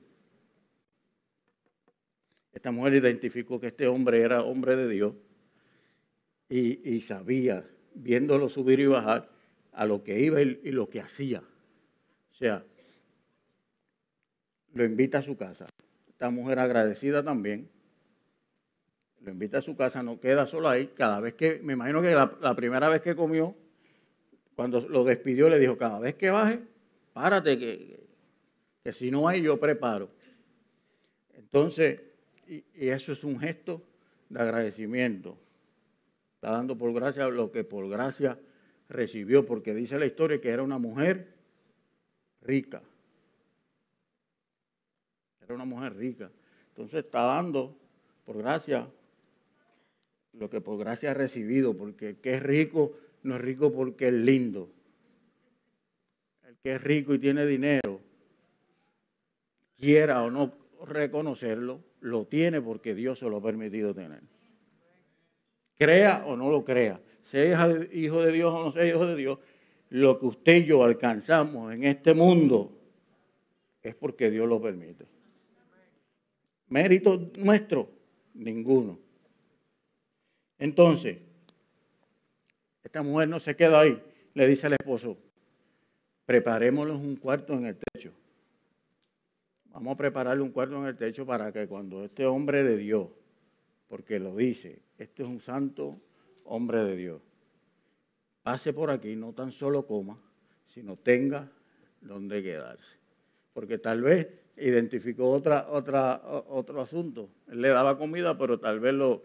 Esta 2.52 2.70
mujer 2.70 2.94
identificó 2.94 3.59
que 3.59 3.66
este 3.66 3.88
hombre 3.88 4.20
era 4.20 4.44
hombre 4.44 4.76
de 4.76 4.88
Dios 4.88 5.14
y, 6.48 6.88
y 6.88 7.00
sabía 7.00 7.68
viéndolo 7.94 8.48
subir 8.48 8.78
y 8.78 8.87
bajar, 8.87 9.28
a 9.72 9.87
lo 9.87 10.04
que 10.04 10.20
iba 10.20 10.40
y 10.40 10.70
lo 10.70 10.88
que 10.88 11.00
hacía. 11.00 11.40
O 11.40 12.35
sea, 12.35 12.64
lo 14.72 14.85
invita 14.85 15.18
a 15.18 15.22
su 15.22 15.37
casa. 15.37 15.66
Esta 16.20 16.28
mujer 16.28 16.59
agradecida 16.59 17.22
también. 17.22 17.70
Lo 19.22 19.30
invita 19.30 19.56
a 19.56 19.62
su 19.62 19.74
casa, 19.74 20.02
no 20.02 20.20
queda 20.20 20.44
solo 20.44 20.68
ahí. 20.68 20.88
Cada 20.94 21.18
vez 21.18 21.33
que, 21.33 21.61
me 21.62 21.72
imagino 21.72 22.02
que 22.02 22.11
la, 22.11 22.54
primera 22.54 22.90
vez 22.90 23.00
que 23.00 23.16
comió, 23.16 23.56
cuando 24.54 24.87
lo 24.87 25.02
despidió, 25.02 25.48
le 25.48 25.59
dijo, 25.59 25.78
cada 25.78 25.98
vez 25.98 26.16
que 26.16 26.28
baje, 26.28 26.61
párate, 27.14 27.59
que, 27.59 28.06
que 28.85 28.92
si 28.92 29.11
no 29.11 29.28
hay, 29.28 29.40
yo 29.40 29.59
preparo. 29.59 30.11
Entonces, 31.33 32.02
y 32.46 32.64
eso 32.74 33.12
es 33.12 33.24
un 33.24 33.40
gesto 33.40 33.83
de 34.28 34.42
agradecimiento. 34.42 35.38
Está 36.35 36.50
dando 36.50 36.76
por 36.76 36.92
gracia 36.92 37.30
lo 37.30 37.50
que 37.50 37.64
por 37.64 37.88
gracia 37.88 38.38
recibió, 38.90 39.46
porque 39.46 39.74
dice 39.74 39.98
la 39.98 40.04
historia 40.04 40.38
que 40.38 40.50
era 40.50 40.62
una 40.62 40.76
mujer 40.76 41.28
rica. 42.42 42.83
Era 45.50 45.56
una 45.56 45.64
mujer 45.64 45.96
rica. 45.96 46.30
Entonces 46.68 47.04
está 47.04 47.22
dando 47.22 47.76
por 48.24 48.38
gracia 48.38 48.88
lo 50.32 50.48
que 50.48 50.60
por 50.60 50.78
gracia 50.78 51.10
ha 51.10 51.14
recibido, 51.14 51.76
porque 51.76 52.10
el 52.10 52.16
que 52.16 52.34
es 52.34 52.42
rico 52.42 52.92
no 53.22 53.34
es 53.34 53.40
rico 53.40 53.72
porque 53.72 54.08
es 54.08 54.14
lindo. 54.14 54.70
El 56.46 56.56
que 56.62 56.72
es 56.72 56.82
rico 56.82 57.14
y 57.14 57.18
tiene 57.18 57.44
dinero, 57.46 58.00
quiera 59.76 60.22
o 60.22 60.30
no 60.30 60.54
reconocerlo, 60.86 61.80
lo 62.00 62.26
tiene 62.26 62.62
porque 62.62 62.94
Dios 62.94 63.18
se 63.18 63.28
lo 63.28 63.38
ha 63.38 63.42
permitido 63.42 63.92
tener 63.92 64.22
crea 65.80 66.24
o 66.26 66.36
no 66.36 66.50
lo 66.50 66.62
crea, 66.62 67.00
sea 67.22 67.70
hijo 67.90 68.20
de 68.20 68.32
Dios 68.32 68.52
o 68.52 68.64
no 68.64 68.70
sea 68.70 68.84
hijo 68.84 69.06
de 69.06 69.16
Dios, 69.16 69.38
lo 69.88 70.18
que 70.18 70.26
usted 70.26 70.56
y 70.56 70.64
yo 70.66 70.84
alcanzamos 70.84 71.72
en 71.72 71.84
este 71.84 72.12
mundo 72.12 72.70
es 73.82 73.94
porque 73.94 74.30
Dios 74.30 74.46
lo 74.46 74.60
permite. 74.60 75.06
Mérito 76.70 77.30
nuestro, 77.38 77.90
ninguno. 78.33 78.98
Entonces, 80.59 81.18
esta 82.83 83.02
mujer 83.02 83.28
no 83.28 83.38
se 83.38 83.54
queda 83.54 83.80
ahí, 83.80 84.02
le 84.33 84.46
dice 84.48 84.66
al 84.66 84.72
esposo, 84.72 85.18
preparémosle 86.24 86.94
un 86.94 87.16
cuarto 87.16 87.52
en 87.52 87.66
el 87.66 87.76
techo. 87.76 88.12
Vamos 89.66 89.94
a 89.94 89.96
prepararle 89.98 90.42
un 90.42 90.50
cuarto 90.50 90.76
en 90.78 90.87
el 90.87 90.96
techo 90.96 91.26
para 91.26 91.52
que 91.52 91.68
cuando 91.68 92.04
este 92.04 92.24
hombre 92.24 92.64
de 92.64 92.78
Dios 92.78 93.09
porque 93.90 94.20
lo 94.20 94.37
dice, 94.37 94.83
este 94.98 95.24
es 95.24 95.28
un 95.28 95.40
santo 95.40 96.00
hombre 96.44 96.85
de 96.85 96.94
Dios, 96.94 97.20
pase 98.44 98.72
por 98.72 98.88
aquí, 98.88 99.16
no 99.16 99.33
tan 99.33 99.50
solo 99.50 99.85
coma, 99.85 100.16
sino 100.64 100.96
tenga 100.96 101.50
donde 102.00 102.40
quedarse. 102.40 102.96
Porque 103.52 103.78
tal 103.78 104.00
vez 104.00 104.28
identificó 104.60 105.30
otra, 105.30 105.66
otra, 105.70 106.20
otro 106.48 106.80
asunto. 106.80 107.30
Él 107.48 107.62
le 107.62 107.68
daba 107.68 107.98
comida, 107.98 108.36
pero 108.36 108.58
tal 108.60 108.80
vez 108.80 108.94
lo, 108.94 109.22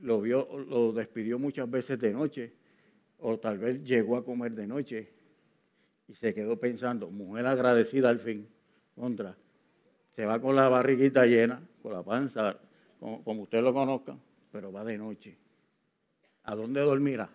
lo, 0.00 0.92
despidió 0.92 1.38
muchas 1.38 1.70
veces 1.70 1.98
de 1.98 2.12
noche, 2.12 2.52
o 3.18 3.38
tal 3.38 3.58
vez 3.58 3.82
llegó 3.82 4.16
a 4.16 4.24
comer 4.24 4.52
de 4.52 4.66
noche 4.66 5.12
y 6.06 6.14
se 6.14 6.32
quedó 6.32 6.58
pensando, 6.58 7.10
mujer 7.10 7.46
agradecida 7.46 8.08
al 8.08 8.20
fin, 8.20 8.48
contra, 8.94 9.36
se 10.14 10.24
va 10.24 10.40
con 10.40 10.56
la 10.56 10.68
barriguita 10.68 11.26
llena, 11.26 11.60
con 11.82 11.92
la 11.92 12.02
panza, 12.02 12.58
como 12.98 13.42
usted 13.42 13.62
lo 13.62 13.72
conozca, 13.74 14.16
pero 14.50 14.72
va 14.72 14.84
de 14.84 14.98
noche. 14.98 15.36
¿A 16.44 16.54
dónde 16.54 16.80
dormirá? 16.80 17.28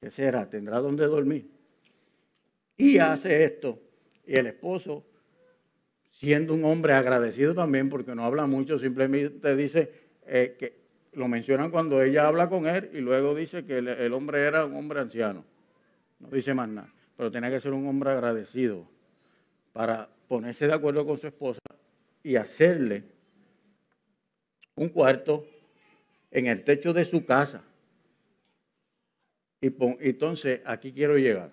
¿Qué 0.00 0.10
será? 0.10 0.48
¿Tendrá 0.48 0.78
dónde 0.80 1.06
dormir? 1.06 1.50
Y 2.76 2.98
hace 2.98 3.44
esto. 3.44 3.80
Y 4.24 4.36
el 4.36 4.46
esposo, 4.46 5.04
siendo 6.12 6.52
un 6.52 6.64
hombre 6.66 6.92
agradecido 6.92 7.54
también, 7.54 7.88
porque 7.88 8.14
no 8.14 8.24
habla 8.24 8.46
mucho, 8.46 8.78
simplemente 8.78 9.56
dice 9.56 9.90
eh, 10.26 10.54
que 10.58 10.76
lo 11.14 11.26
mencionan 11.26 11.70
cuando 11.70 12.02
ella 12.02 12.28
habla 12.28 12.48
con 12.48 12.66
él 12.66 12.90
y 12.92 12.98
luego 12.98 13.34
dice 13.34 13.64
que 13.64 13.78
el, 13.78 14.12
hombre 14.12 14.40
era 14.40 14.66
un 14.66 14.76
hombre 14.76 15.00
anciano. 15.00 15.44
No 16.20 16.28
dice 16.28 16.54
más 16.54 16.68
nada. 16.68 16.92
Pero 17.16 17.30
tenía 17.30 17.50
que 17.50 17.60
ser 17.60 17.72
un 17.72 17.86
hombre 17.86 18.10
agradecido 18.10 18.86
para 19.72 20.08
ponerse 20.28 20.66
de 20.66 20.74
acuerdo 20.74 21.04
con 21.06 21.16
su 21.16 21.26
esposa 21.26 21.60
y 22.22 22.36
hacerle 22.36 23.04
un 24.74 24.90
cuarto 24.90 25.46
en 26.30 26.46
el 26.46 26.62
techo 26.62 26.92
de 26.92 27.06
su 27.06 27.24
casa. 27.24 27.64
Y 29.62 29.72
entonces 30.00 30.60
aquí 30.66 30.92
quiero 30.92 31.16
llegar. 31.16 31.50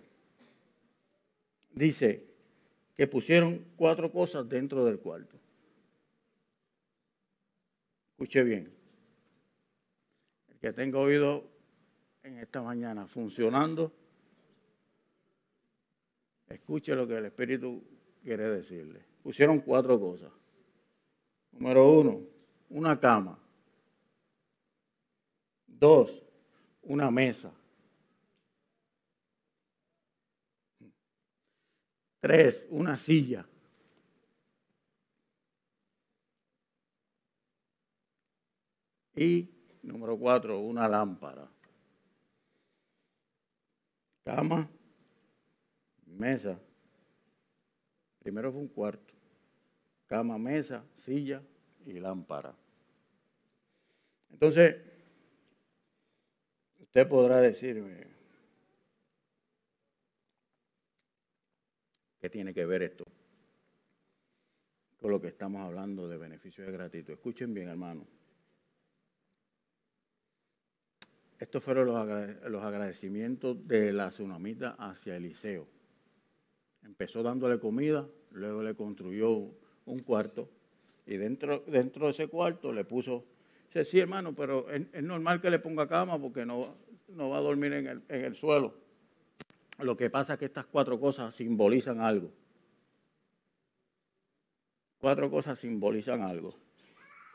Dice 1.72 2.29
que 3.00 3.08
pusieron 3.08 3.64
cuatro 3.78 4.12
cosas 4.12 4.50
dentro 4.50 4.84
del 4.84 5.00
cuarto. 5.00 5.38
Escuche 8.12 8.44
bien. 8.44 8.74
El 10.50 10.60
que 10.60 10.74
tenga 10.74 11.00
oído 11.00 11.50
en 12.24 12.40
esta 12.40 12.62
mañana 12.62 13.08
funcionando, 13.08 13.94
escuche 16.50 16.94
lo 16.94 17.08
que 17.08 17.16
el 17.16 17.24
Espíritu 17.24 17.82
quiere 18.22 18.50
decirle. 18.50 19.06
Pusieron 19.24 19.62
cuatro 19.62 19.98
cosas. 19.98 20.34
Número 21.54 21.90
uno, 21.90 22.20
una 22.68 23.00
cama. 23.00 23.40
Dos, 25.66 26.22
una 26.82 27.10
mesa. 27.10 27.54
Tres, 32.20 32.68
una 32.70 32.98
silla. 32.98 33.46
Y 39.16 39.50
número 39.82 40.18
cuatro, 40.18 40.60
una 40.60 40.88
lámpara. 40.88 41.50
Cama, 44.24 44.70
mesa. 46.06 46.60
Primero 48.20 48.52
fue 48.52 48.62
un 48.62 48.68
cuarto. 48.68 49.14
Cama, 50.08 50.38
mesa, 50.38 50.86
silla 50.96 51.42
y 51.86 51.94
lámpara. 51.94 52.56
Entonces, 54.30 54.76
usted 56.80 57.08
podrá 57.08 57.42
decirme, 57.42 58.08
¿qué 62.20 62.30
tiene 62.30 62.54
que 62.54 62.66
ver 62.66 62.84
esto 62.84 63.06
con 65.00 65.12
lo 65.12 65.22
que 65.22 65.30
estamos 65.30 65.62
hablando 65.62 66.08
de 66.08 66.18
beneficios 66.18 66.68
de 66.68 66.74
gratitud? 66.74 67.14
Escuchen 67.14 67.54
bien, 67.54 67.70
hermano. 67.70 68.06
Estos 71.40 71.64
fueron 71.64 71.88
los 71.88 72.64
agradecimientos 72.64 73.66
de 73.66 73.94
la 73.94 74.10
tsunamita 74.10 74.72
hacia 74.78 75.16
Eliseo. 75.16 75.68
Empezó 76.84 77.24
dándole 77.24 77.60
comida, 77.60 78.08
luego 78.32 78.62
le 78.62 78.76
construyó 78.76 79.54
un 79.86 80.00
cuarto 80.00 80.50
y 81.10 81.18
dentro, 81.18 81.64
dentro 81.66 82.06
de 82.06 82.12
ese 82.12 82.28
cuarto 82.28 82.72
le 82.72 82.86
puso, 82.86 83.26
dice, 83.68 83.84
sí 83.84 84.00
hermano, 84.00 84.36
pero 84.36 84.70
es, 84.70 85.02
normal 85.02 85.42
que 85.42 85.50
le 85.50 85.58
ponga 85.58 85.88
cama 85.88 86.22
porque 86.22 86.46
no, 86.46 86.76
no 87.08 87.30
va 87.30 87.38
a 87.38 87.42
dormir 87.42 87.74
en 87.74 87.88
el, 87.88 88.02
en 88.10 88.26
el 88.26 88.36
suelo. 88.36 88.76
Lo 89.80 89.96
que 89.96 90.10
pasa 90.10 90.34
es 90.34 90.40
que 90.40 90.46
estas 90.46 90.66
cuatro 90.66 91.00
cosas 91.00 91.34
simbolizan 91.34 92.02
algo. 92.02 92.32
Cuatro 95.00 95.32
cosas 95.32 95.58
simbolizan 95.58 96.22
algo. 96.22 96.56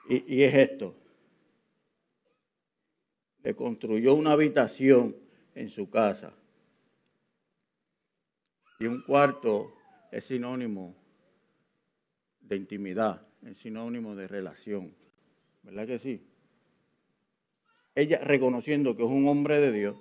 Y, 0.09 0.42
es 0.42 0.54
esto 0.54 0.94
le 3.44 3.54
construyó 3.54 4.14
una 4.14 4.33
habitación 4.33 5.14
en 5.54 5.68
su 5.68 5.90
casa. 5.90 6.35
Y 8.80 8.87
un 8.87 9.02
cuarto 9.02 9.74
es 10.11 10.24
sinónimo 10.24 10.96
de 12.40 12.57
intimidad, 12.57 13.26
es 13.42 13.59
sinónimo 13.59 14.16
de 14.16 14.26
relación. 14.26 14.94
¿Verdad 15.62 15.87
que 15.87 15.98
sí? 15.98 16.26
Ella 17.94 18.18
reconociendo 18.18 18.96
que 18.96 19.04
es 19.04 19.11
un 19.11 19.28
hombre 19.28 19.61
de 19.61 19.72
Dios, 19.72 19.96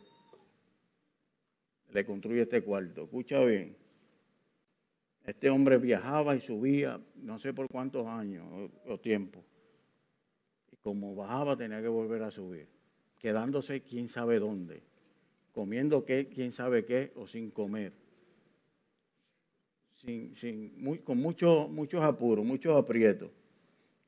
le 1.93 2.06
construye 2.06 2.41
este 2.41 2.62
cuarto. 2.62 3.03
Escucha 3.03 3.43
bien. 3.45 3.75
Este 5.25 5.49
hombre 5.49 5.77
viajaba 5.77 6.36
y 6.36 6.41
subía 6.41 6.99
no 7.15 7.39
sé 7.39 7.53
por 7.53 7.67
cuántos 7.69 8.06
años 8.08 8.45
o, 8.86 8.99
tiempo. 8.99 9.43
Y 10.71 10.75
como 10.77 11.15
bajaba 11.15 11.56
tenía 11.56 11.82
que 11.82 11.88
volver 11.88 12.23
a 12.23 12.32
subir 12.32 12.67
quedándose 13.19 13.84
quién 13.84 14.10
sabe 14.10 14.38
dónde, 14.38 14.84
comiendo 15.53 16.03
qué, 16.03 16.27
quién 16.27 16.51
sabe 16.51 16.84
qué, 16.84 17.13
o 17.15 17.25
sin 17.25 17.51
comer. 17.51 17.93
Sin, 19.93 20.36
sin, 20.36 20.99
con 21.06 21.19
muchos 21.19 21.69
muchos 21.69 22.01
apuros, 22.01 22.43
muchos 22.43 22.75
aprietos. 22.75 23.32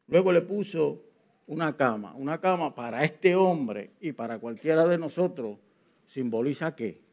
Luego 0.08 0.34
le 0.34 0.42
puso 0.42 1.02
una 1.48 1.78
cama. 1.78 2.14
Una 2.16 2.42
cama 2.42 2.76
para 2.76 3.06
este 3.06 3.38
hombre 3.38 3.92
y 4.02 4.12
para 4.12 4.38
cualquiera 4.40 4.86
de 4.86 4.98
nosotros 4.98 5.60
simboliza 6.06 6.76
qué? 6.76 7.05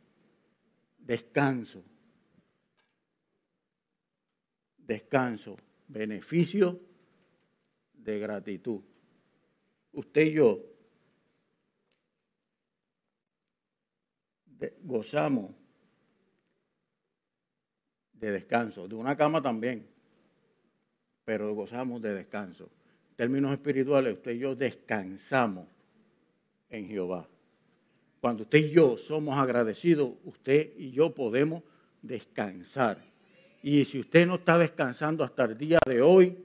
Descanso. 1.07 1.85
Descanso. 4.79 5.57
Beneficio 5.89 6.81
de 7.93 8.19
gratitud. 8.19 8.81
Usted 9.93 10.23
y 10.23 10.33
yo 10.33 10.73
gozamos 14.83 15.51
de 18.13 18.31
descanso, 18.31 18.87
de 18.87 18.95
una 18.95 19.17
cama 19.17 19.43
también, 19.43 19.87
pero 21.25 21.55
gozamos 21.55 22.01
de 22.01 22.15
descanso. 22.15 22.71
En 23.11 23.17
términos 23.17 23.53
espirituales, 23.53 24.15
usted 24.15 24.33
y 24.33 24.39
yo 24.39 24.55
descansamos 24.55 25.67
en 26.71 26.87
Jehová. 26.89 27.29
Cuando 28.23 28.45
usted 28.45 28.61
y 28.61 28.71
yo 28.71 28.97
somos 28.97 29.39
agradecidos, 29.39 30.13
usted 30.25 30.73
y 30.79 30.93
yo 30.93 31.15
podemos 31.15 31.63
descansar. 32.01 33.05
Y 33.63 33.85
si 33.85 34.01
usted 34.01 34.27
no 34.27 34.37
está 34.37 34.57
descansando 34.57 35.23
hasta 35.23 35.45
el 35.45 35.59
día 35.59 35.79
de 35.87 36.01
hoy, 36.01 36.39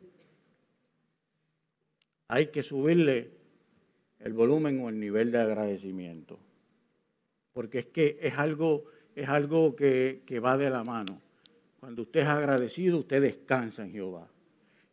hay 2.28 2.48
que 2.48 2.62
subirle 2.64 3.32
el 4.20 4.34
volumen 4.34 4.82
o 4.82 4.90
el 4.90 5.00
nivel 5.00 5.32
de 5.32 5.38
agradecimiento 5.38 6.38
porque 7.58 7.80
es 7.80 7.86
que 7.88 8.20
es 8.22 8.38
algo, 8.38 8.86
es 9.16 9.28
algo 9.28 9.76
que, 9.76 10.22
va 10.40 10.60
de 10.60 10.70
la 10.70 10.84
mano. 10.84 11.20
Cuando 11.80 12.04
usted 12.04 12.20
es 12.20 12.28
agradecido, 12.28 13.00
usted 13.00 13.20
descansa 13.20 13.82
en 13.82 13.94
Jehová. 13.94 14.28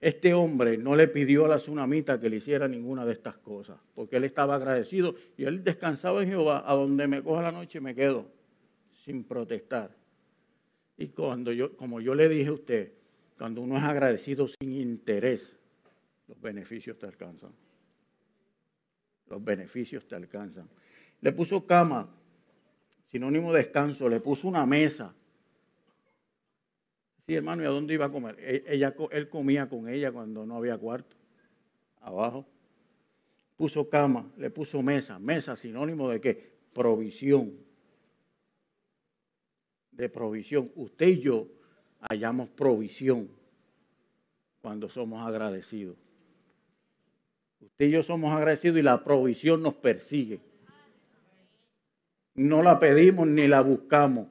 Este 0.04 0.34
hombre 0.34 0.76
no 0.76 0.94
le 0.96 1.08
pidió 1.08 1.46
a 1.46 1.48
la 1.48 1.56
tsunamita 1.56 2.20
que 2.20 2.28
le 2.28 2.36
hiciera 2.36 2.68
ninguna 2.68 3.06
de 3.06 3.12
estas 3.12 3.38
cosas, 3.38 3.78
porque 3.94 4.16
él 4.16 4.24
estaba 4.24 4.54
agradecido 4.54 5.14
y 5.38 5.44
él 5.44 5.64
descansaba 5.64 6.22
en 6.22 6.28
Jehová, 6.28 6.62
a 6.70 6.74
donde 6.74 7.08
me 7.08 7.22
coja 7.22 7.40
la 7.40 7.52
noche 7.52 7.80
me 7.80 7.94
quedo, 7.94 8.26
sin 9.02 9.24
protestar. 9.24 9.96
Y 10.98 11.06
cuando 11.08 11.52
yo, 11.52 11.74
como 11.78 12.02
yo 12.02 12.14
le 12.14 12.28
dije 12.28 12.48
a 12.48 12.52
usted, 12.52 12.92
cuando 13.38 13.62
uno 13.62 13.78
es 13.78 13.82
agradecido 13.82 14.46
sin 14.46 14.72
interés, 14.72 15.56
los 16.28 16.38
beneficios 16.38 16.98
te 16.98 17.06
alcanzan. 17.06 17.52
Los 19.30 19.42
beneficios 19.42 20.06
te 20.06 20.16
alcanzan. 20.16 20.68
Le 21.22 21.32
puso 21.32 21.66
cama 21.66 22.14
sinónimo 23.06 23.54
de 23.54 23.60
descanso, 23.60 24.06
le 24.10 24.20
puso 24.20 24.48
una 24.48 24.66
mesa. 24.66 25.14
Sí, 27.26 27.34
hermano, 27.34 27.62
¿y 27.62 27.66
a 27.66 27.70
dónde 27.70 27.94
iba 27.94 28.06
a 28.06 28.12
comer? 28.12 28.36
E, 28.38 28.64
ella, 28.66 28.94
él 29.10 29.28
comía 29.28 29.68
con 29.68 29.88
ella 29.88 30.12
cuando 30.12 30.44
no 30.44 30.56
había 30.56 30.76
cuarto, 30.76 31.16
abajo. 32.00 32.46
puso 33.56 33.88
cama, 33.88 34.30
le 34.36 34.50
puso 34.50 34.82
mesa. 34.82 35.18
Mesa 35.18 35.56
sinónimo 35.56 36.10
de 36.10 36.20
qué? 36.20 36.52
Provisión. 36.72 37.54
De 39.90 40.08
provisión. 40.08 40.70
Usted 40.74 41.08
y 41.08 41.20
yo 41.20 41.48
hallamos 42.00 42.50
provisión 42.50 43.28
cuando 44.60 44.88
somos 44.88 45.26
agradecidos. 45.26 45.96
Usted 47.60 47.86
y 47.86 47.90
yo 47.90 48.02
somos 48.02 48.32
agradecidos 48.32 48.78
y 48.78 48.82
la 48.82 49.02
provisión 49.02 49.62
nos 49.62 49.74
persigue. 49.74 50.40
No 52.34 52.62
la 52.62 52.78
pedimos 52.78 53.26
ni 53.28 53.46
la 53.46 53.60
buscamos, 53.60 54.28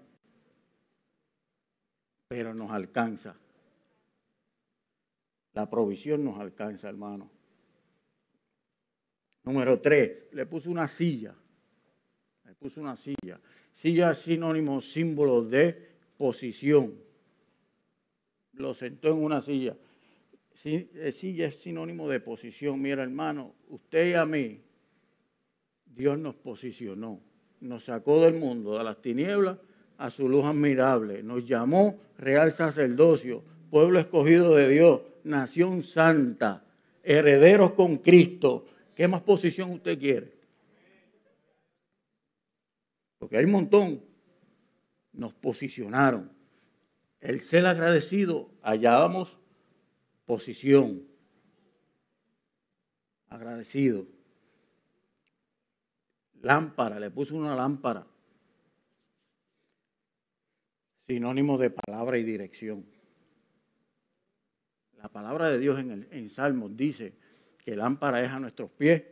pero 2.33 2.55
nos 2.55 2.71
alcanza. 2.71 3.37
La 5.53 5.69
provisión 5.69 6.25
nos 6.25 6.39
alcanza, 6.39 6.89
hermano. 6.89 7.29
Número 9.43 9.79
tres, 9.79 10.29
le 10.31 10.47
puso 10.47 10.71
una 10.71 10.87
silla. 10.87 11.35
Le 12.45 12.55
puso 12.55 12.81
una 12.81 12.95
silla. 12.95 13.39
Silla 13.71 14.09
es 14.09 14.17
sinónimo, 14.17 14.81
símbolo 14.81 15.43
de 15.43 15.73
posición. 16.17 16.95
Lo 18.53 18.73
sentó 18.73 19.09
en 19.09 19.23
una 19.23 19.39
silla. 19.39 19.77
Eh, 20.65 21.11
silla 21.11 21.45
es 21.45 21.59
sinónimo 21.59 22.09
de 22.09 22.19
posición. 22.19 22.81
Mira, 22.81 23.03
hermano, 23.03 23.53
usted 23.67 24.09
y 24.09 24.13
a 24.15 24.25
mí, 24.25 24.59
Dios 25.85 26.17
nos 26.17 26.33
posicionó. 26.33 27.21
Nos 27.59 27.83
sacó 27.83 28.21
del 28.21 28.33
mundo, 28.33 28.75
de 28.75 28.83
las 28.83 28.99
tinieblas, 29.03 29.59
a 30.03 30.09
su 30.09 30.27
luz 30.27 30.43
admirable. 30.43 31.23
Nos 31.23 31.45
llamó 31.45 31.97
real 32.17 32.51
sacerdocio, 32.51 33.41
pueblo 33.71 33.99
escogido 33.99 34.53
de 34.53 34.67
Dios, 34.67 35.01
nación 35.23 35.81
santa, 35.81 36.65
herederos 37.03 37.71
con 37.71 37.97
Cristo, 37.99 38.65
¿Qué 38.95 39.07
más 39.07 39.21
posición 39.21 39.71
usted 39.71 39.97
quiere? 39.97 40.31
Porque 43.17 43.37
hay 43.37 43.45
un 43.45 43.51
montón. 43.51 44.03
Nos 45.13 45.33
posicionaron. 45.33 46.31
El 47.19 47.41
ser 47.41 47.65
agradecido, 47.65 48.51
hallábamos 48.61 49.39
posición. 50.27 51.07
Agradecido. 53.29 54.05
Lámpara, 56.41 56.99
le 56.99 57.09
puso 57.09 57.35
una 57.35 57.55
lámpara. 57.55 58.05
Sinónimo 61.13 61.59
de 61.59 61.69
palabra 61.69 62.17
y 62.17 62.23
dirección. 62.23 62.83
La 64.97 65.09
palabra 65.09 65.47
de 65.51 65.59
Dios 65.59 65.77
en, 65.77 66.07
el, 66.09 66.29
Salmos 66.31 66.75
dice, 66.75 67.13
que 67.59 67.75
lámpara 67.75 68.23
es 68.23 68.31
a 68.31 68.39
nuestros 68.39 68.71
pies 68.71 69.03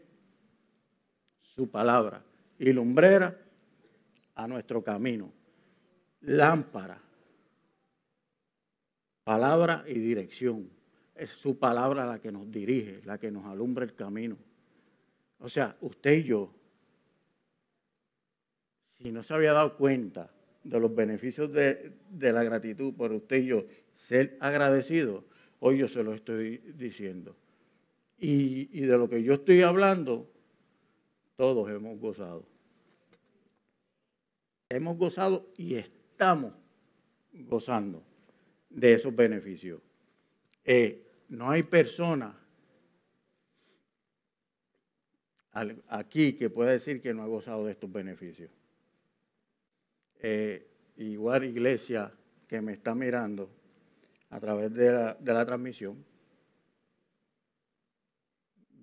su 1.44 1.70
palabra 1.70 2.26
y 2.58 2.74
lumbrera 2.74 3.40
a 4.34 4.48
nuestro 4.48 4.84
camino. 4.84 5.32
Lámpara, 6.22 7.00
palabra 9.24 9.86
y 9.88 10.00
dirección. 10.00 10.72
Es 11.14 11.30
su 11.30 11.60
palabra 11.60 12.08
la 12.08 12.20
que 12.20 12.32
nos 12.32 12.50
dirige, 12.50 13.02
la 13.06 13.20
que 13.20 13.30
nos 13.30 13.46
alumbra 13.46 13.86
el 13.86 13.94
camino. 13.94 14.40
O 15.38 15.48
sea, 15.48 15.78
usted 15.82 16.14
y 16.14 16.24
yo, 16.24 16.52
si 18.98 19.12
no 19.12 19.22
se 19.22 19.36
había 19.36 19.54
dado 19.54 19.78
cuenta 19.78 20.32
de 20.64 20.80
los 20.80 20.94
beneficios 20.94 21.52
de, 21.52 21.94
de 22.10 22.34
la 22.34 22.44
gratitud 22.44 22.94
por 22.94 23.12
usted 23.12 23.38
y 23.38 23.48
yo, 23.48 23.66
ser 23.94 24.38
agradecido, 24.40 25.24
hoy 25.60 25.78
yo 25.78 25.88
se 25.88 26.04
lo 26.04 26.14
estoy 26.14 26.58
diciendo. 26.76 27.36
Y, 28.18 28.82
de 28.82 28.98
lo 28.98 29.10
que 29.10 29.24
yo 29.24 29.34
estoy 29.34 29.64
hablando, 29.64 30.30
todos 31.38 31.70
hemos 31.72 32.00
gozado. 32.00 32.46
Hemos 34.70 34.96
gozado 34.98 35.50
y 35.58 35.74
estamos 35.74 36.54
gozando 37.34 38.04
de 38.70 38.94
esos 38.94 39.16
beneficios. 39.16 39.82
Eh, 40.64 41.04
no 41.30 41.50
hay 41.50 41.64
persona 41.64 42.38
aquí 45.88 46.34
que 46.34 46.50
pueda 46.50 46.72
decir 46.72 47.02
que 47.02 47.14
no 47.14 47.24
ha 47.24 47.28
gozado 47.28 47.66
de 47.66 47.72
estos 47.72 47.92
beneficios. 47.92 48.52
Eh, 50.24 50.68
igual 50.98 51.44
iglesia 51.46 52.12
que 52.48 52.62
me 52.62 52.74
está 52.74 52.94
mirando 52.94 53.50
a 54.30 54.40
través 54.40 54.72
de 54.72 55.34
la 55.34 55.46
transmisión, 55.46 56.06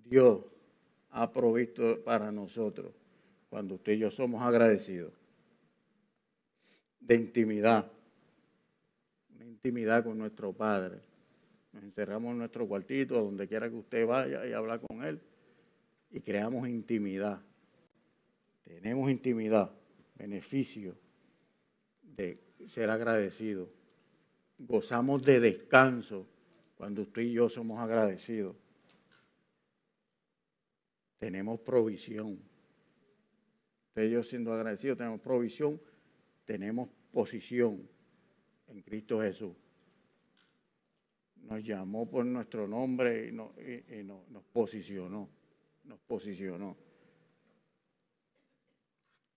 Dios 0.04 0.40
ha 1.10 1.30
provisto 1.30 2.02
para 2.02 2.32
nosotros 2.32 2.92
cuando 3.48 3.76
usted 3.76 3.92
y 3.92 3.98
yo 3.98 4.10
somos 4.10 4.42
agradecidos 4.42 5.12
de 7.00 7.14
intimidad, 7.14 7.90
una 9.36 9.46
intimidad 9.46 10.04
con 10.04 10.18
nuestro 10.18 10.52
Padre. 10.52 10.98
Nos 11.72 11.84
encerramos 11.84 12.32
en 12.32 12.38
nuestro 12.38 12.66
cuartito, 12.66 13.22
donde 13.22 13.46
quiera 13.46 13.70
que 13.70 13.76
usted 13.76 14.06
vaya 14.06 14.44
y 14.44 14.52
habla 14.52 14.80
con 14.80 15.04
Él, 15.04 15.20
y 16.10 16.20
creamos 16.20 16.68
intimidad. 16.68 17.40
Tenemos 18.64 19.08
intimidad, 19.08 19.70
beneficio 20.16 20.96
de 22.16 22.40
ser 22.66 22.90
agradecidos. 22.90 23.68
Gozamos 24.58 25.22
de 25.22 25.40
descanso 25.40 26.26
cuando 26.76 27.02
usted 27.02 27.22
y 27.22 27.32
yo 27.32 27.48
somos 27.48 27.78
agradecidos 27.78 28.56
tenemos 31.18 31.60
provisión. 31.60 32.38
Ellos 33.94 34.28
siendo 34.28 34.52
agradecidos, 34.52 34.96
tenemos 34.96 35.20
provisión, 35.20 35.80
tenemos 36.44 36.88
posición 37.10 37.88
en 38.68 38.82
Cristo 38.82 39.20
Jesús. 39.20 39.56
Nos 41.42 41.64
llamó 41.64 42.08
por 42.08 42.24
nuestro 42.24 42.68
nombre 42.68 43.28
y, 43.28 43.32
nos 43.32 44.44
posicionó. 44.52 45.28
Nos 45.84 45.98
posicionó. 46.00 46.76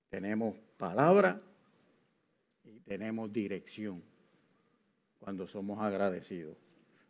Tenemos 0.10 0.60
palabra 0.78 1.42
y 2.64 2.80
tenemos 2.82 3.32
dirección 3.32 4.04
cuando 5.20 5.48
somos 5.48 5.80
agradecidos. 5.80 6.58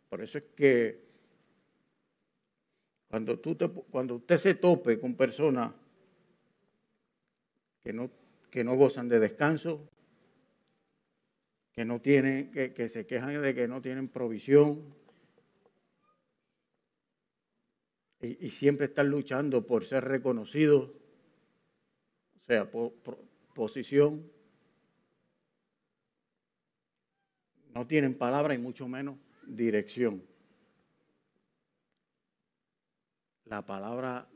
Por 0.08 0.22
eso 0.22 0.38
es 0.38 0.44
que 0.54 1.00
cuando, 3.08 3.38
tú 3.38 3.56
cuando 3.90 4.16
usted 4.16 4.38
se 4.38 4.54
tope 4.54 4.98
con 4.98 5.14
personas 5.14 5.72
que 7.82 7.92
no, 7.92 8.10
que 8.50 8.64
no 8.64 8.74
gozan 8.74 9.08
de 9.08 9.18
descanso, 9.18 9.88
que 11.72 11.84
no 11.84 12.00
tienen, 12.00 12.50
que, 12.50 12.72
que 12.72 12.88
se 12.88 13.06
quejan 13.06 13.42
de 13.42 13.54
que 13.54 13.68
no 13.68 13.80
tienen 13.80 14.08
provisión, 14.08 14.94
y, 18.22 18.50
siempre 18.50 18.86
están 18.86 19.08
luchando 19.08 19.66
por 19.66 19.84
ser 19.84 20.04
reconocidos, 20.04 20.90
o 20.90 22.46
sea, 22.46 22.70
por, 22.70 22.92
posición, 23.54 24.30
no 27.74 27.86
tienen 27.86 28.14
palabra 28.14 28.54
y 28.54 28.58
mucho 28.58 28.88
menos 28.88 29.16
dirección. 29.46 30.22
la 33.52 33.60
palabra, 33.60 34.26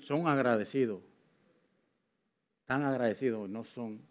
son 0.00 0.26
agradecidos, 0.26 1.00
tan 2.64 2.82
agradecidos, 2.82 3.48
no 3.48 3.62
son 3.62 4.02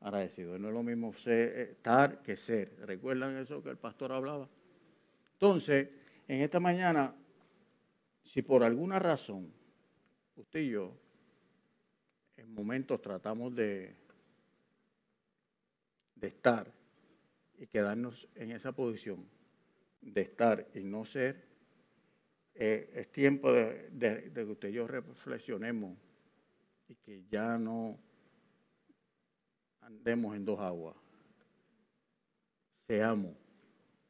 agradecidos. 0.00 0.58
No 0.58 0.66
es 0.68 0.74
lo 0.74 0.82
mismo 0.82 1.12
estar 1.12 2.20
que 2.20 2.36
ser. 2.36 2.74
¿Recuerdan 2.80 3.36
eso 3.36 3.62
que 3.62 3.70
el 3.70 3.76
pastor 3.76 4.10
hablaba? 4.10 4.48
Entonces, 5.34 5.88
en 6.26 6.40
esta 6.40 6.58
mañana, 6.58 7.14
si 8.24 8.42
por 8.42 8.64
alguna 8.64 8.98
razón 8.98 9.52
usted 10.34 10.58
y 10.58 10.70
yo 10.70 10.92
en 12.36 12.52
momentos 12.52 13.00
tratamos 13.00 13.54
de 13.54 13.94
estar 16.20 16.77
y 17.58 17.66
quedarnos 17.66 18.28
en 18.34 18.52
esa 18.52 18.72
posición 18.72 19.28
de 20.00 20.22
estar 20.22 20.68
y 20.74 20.84
no 20.84 21.04
ser, 21.04 21.44
eh, 22.54 22.90
es 22.94 23.12
tiempo 23.12 23.52
de, 23.52 24.30
que 24.34 24.44
usted 24.44 24.68
y 24.68 24.72
yo 24.72 24.86
reflexionemos 24.86 25.96
y 26.88 26.94
que 26.96 27.24
ya 27.30 27.58
no 27.58 27.98
andemos 29.80 30.36
en 30.36 30.44
dos 30.44 30.60
aguas. 30.60 30.96
Seamos 32.86 33.36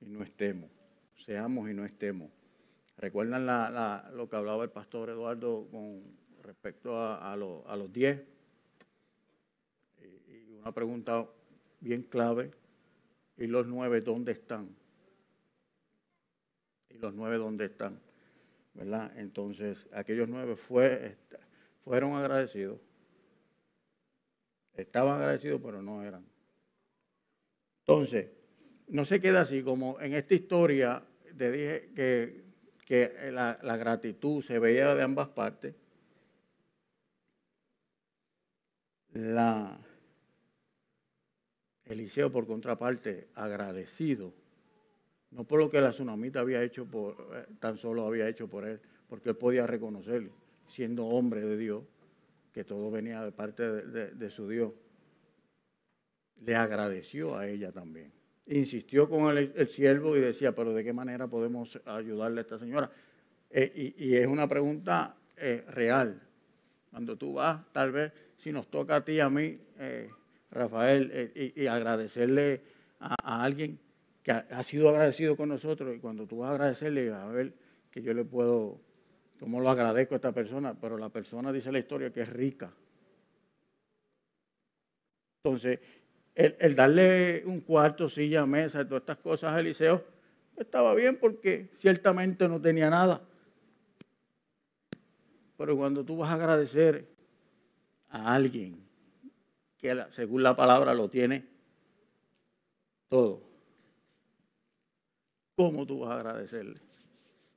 y 0.00 0.06
no 0.06 0.22
estemos. 0.22 0.70
Seamos 1.16 1.68
y 1.68 1.74
no 1.74 1.84
estemos. 1.84 2.30
¿Recuerdan 2.96 3.46
lo 4.16 4.28
que 4.28 4.36
hablaba 4.36 4.64
el 4.64 4.70
pastor 4.70 5.10
Eduardo 5.10 5.68
con 5.70 6.02
respecto 6.42 7.00
a, 7.00 7.36
los 7.36 7.92
diez? 7.92 8.24
Y, 10.00 10.52
una 10.54 10.72
pregunta 10.72 11.26
bien 11.80 12.02
clave. 12.02 12.50
¿Y 13.38 13.46
los 13.46 13.66
nueve 13.66 14.00
dónde 14.00 14.32
están? 14.32 14.68
¿Y 16.90 16.98
los 16.98 17.14
nueve 17.14 17.38
dónde 17.38 17.66
están? 17.66 18.00
¿verdad? 18.78 19.12
Entonces, 19.16 19.88
aquellos 19.92 20.28
nueve 20.28 20.54
fue, 20.54 21.16
fueron 21.82 22.14
agradecidos. 22.14 22.78
Estaban 24.74 25.16
agradecidos, 25.16 25.60
pero 25.60 25.82
no 25.82 26.04
eran. 26.04 26.24
Entonces, 27.80 28.28
no 28.86 29.04
se 29.04 29.20
queda 29.20 29.40
así, 29.40 29.64
como 29.64 30.00
en 30.00 30.14
esta 30.14 30.34
historia 30.34 31.02
te 31.36 31.50
dije 31.50 31.90
que, 31.94 32.44
que 32.84 33.30
la, 33.32 33.58
la 33.62 33.76
gratitud 33.76 34.42
se 34.42 34.60
veía 34.60 34.94
de 34.94 35.02
ambas 35.02 35.28
partes. 35.28 35.74
La, 39.12 39.80
Eliseo, 41.88 42.30
por 42.30 42.46
contraparte, 42.46 43.28
agradecido, 43.34 44.32
no 45.30 45.44
por 45.44 45.58
lo 45.58 45.70
que 45.70 45.80
la 45.80 45.90
tsunamita 45.90 46.40
había 46.40 46.62
hecho 46.62 46.86
por, 46.86 47.16
eh, 47.34 47.46
tan 47.60 47.76
solo 47.76 48.06
había 48.06 48.28
hecho 48.28 48.48
por 48.48 48.66
él, 48.66 48.80
porque 49.08 49.30
él 49.30 49.36
podía 49.36 49.66
reconocer, 49.66 50.30
siendo 50.66 51.06
hombre 51.06 51.42
de 51.44 51.56
Dios, 51.56 51.82
que 52.52 52.64
todo 52.64 52.90
venía 52.90 53.22
de 53.22 53.32
parte 53.32 53.62
de, 53.62 54.30
su 54.30 54.48
Dios. 54.48 54.72
Le 56.44 56.54
agradeció 56.54 57.36
a 57.36 57.46
ella 57.46 57.72
también. 57.72 58.12
Insistió 58.46 59.08
con 59.08 59.36
el, 59.36 59.68
siervo 59.68 60.16
y 60.16 60.20
decía, 60.20 60.54
pero 60.54 60.72
¿de 60.72 60.82
qué 60.82 60.92
manera 60.92 61.26
podemos 61.26 61.80
ayudarle 61.84 62.40
a 62.40 62.42
esta 62.42 62.58
señora? 62.58 62.90
Eh, 63.50 63.94
y, 63.96 64.14
es 64.14 64.26
una 64.26 64.48
pregunta 64.48 65.16
eh, 65.36 65.64
real. 65.68 66.20
Cuando 66.90 67.16
tú 67.16 67.34
vas, 67.34 67.60
tal 67.72 67.92
vez, 67.92 68.12
si 68.36 68.50
nos 68.50 68.70
toca 68.70 68.96
a 68.96 69.04
ti 69.04 69.12
y 69.12 69.20
a 69.20 69.28
mí, 69.28 69.58
Rafael, 70.50 71.10
eh, 71.12 71.52
y, 71.54 71.66
agradecerle 71.66 72.62
a, 73.00 73.44
alguien 73.44 73.78
que 74.22 74.32
ha, 74.32 74.62
sido 74.62 74.88
agradecido 74.88 75.36
con 75.36 75.48
nosotros. 75.48 75.94
Y 75.94 76.00
cuando 76.00 76.26
tú 76.26 76.38
vas 76.38 76.50
a 76.50 76.54
agradecerle, 76.54 77.12
a 77.12 77.26
ver 77.26 77.52
que 77.90 78.02
yo 78.02 78.14
le 78.14 78.24
puedo, 78.24 78.80
cómo 79.38 79.60
lo 79.60 79.70
agradezco 79.70 80.14
a 80.14 80.16
esta 80.16 80.32
persona, 80.32 80.74
pero 80.80 80.96
la 80.98 81.08
persona 81.08 81.52
dice 81.52 81.72
la 81.72 81.78
historia 81.78 82.12
que 82.12 82.22
es 82.22 82.30
rica. 82.30 82.72
Entonces, 85.44 85.80
el, 86.34 86.74
darle 86.74 87.42
un 87.46 87.60
cuarto, 87.60 88.08
silla, 88.08 88.46
mesa, 88.46 88.86
todas 88.86 89.02
estas 89.02 89.18
cosas 89.18 89.52
a 89.52 89.60
Eliseo, 89.60 90.04
estaba 90.56 90.94
bien 90.94 91.16
porque 91.16 91.68
ciertamente 91.74 92.48
no 92.48 92.60
tenía 92.60 92.90
nada. 92.90 93.22
Pero 95.56 95.76
cuando 95.76 96.04
tú 96.04 96.16
vas 96.16 96.30
a 96.30 96.34
agradecer 96.34 97.08
a 98.08 98.34
alguien 98.34 98.87
que 99.78 100.04
según 100.10 100.42
la 100.42 100.56
palabra 100.56 100.92
lo 100.92 101.08
tiene 101.08 101.46
todo. 103.08 103.42
¿Cómo 105.56 105.86
tú 105.86 106.00
vas 106.00 106.10
a 106.10 106.16
agradecerle? 106.16 106.74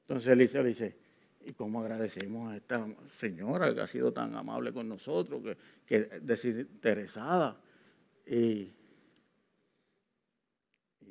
Entonces 0.01 0.31
Eliseo 0.31 0.63
dice, 0.63 0.97
¿y 1.41 1.53
cómo 1.53 1.81
agradecemos 1.81 2.51
a 2.51 2.57
esta 2.57 2.87
señora 3.07 3.73
que 3.73 3.81
ha 3.81 3.87
sido 3.87 4.13
tan 4.13 4.35
amable 4.35 4.71
con 4.71 4.87
nosotros, 4.87 5.41
que, 5.43 5.57
que 5.85 6.19
desinteresada? 6.19 7.59
Y, 8.25 8.73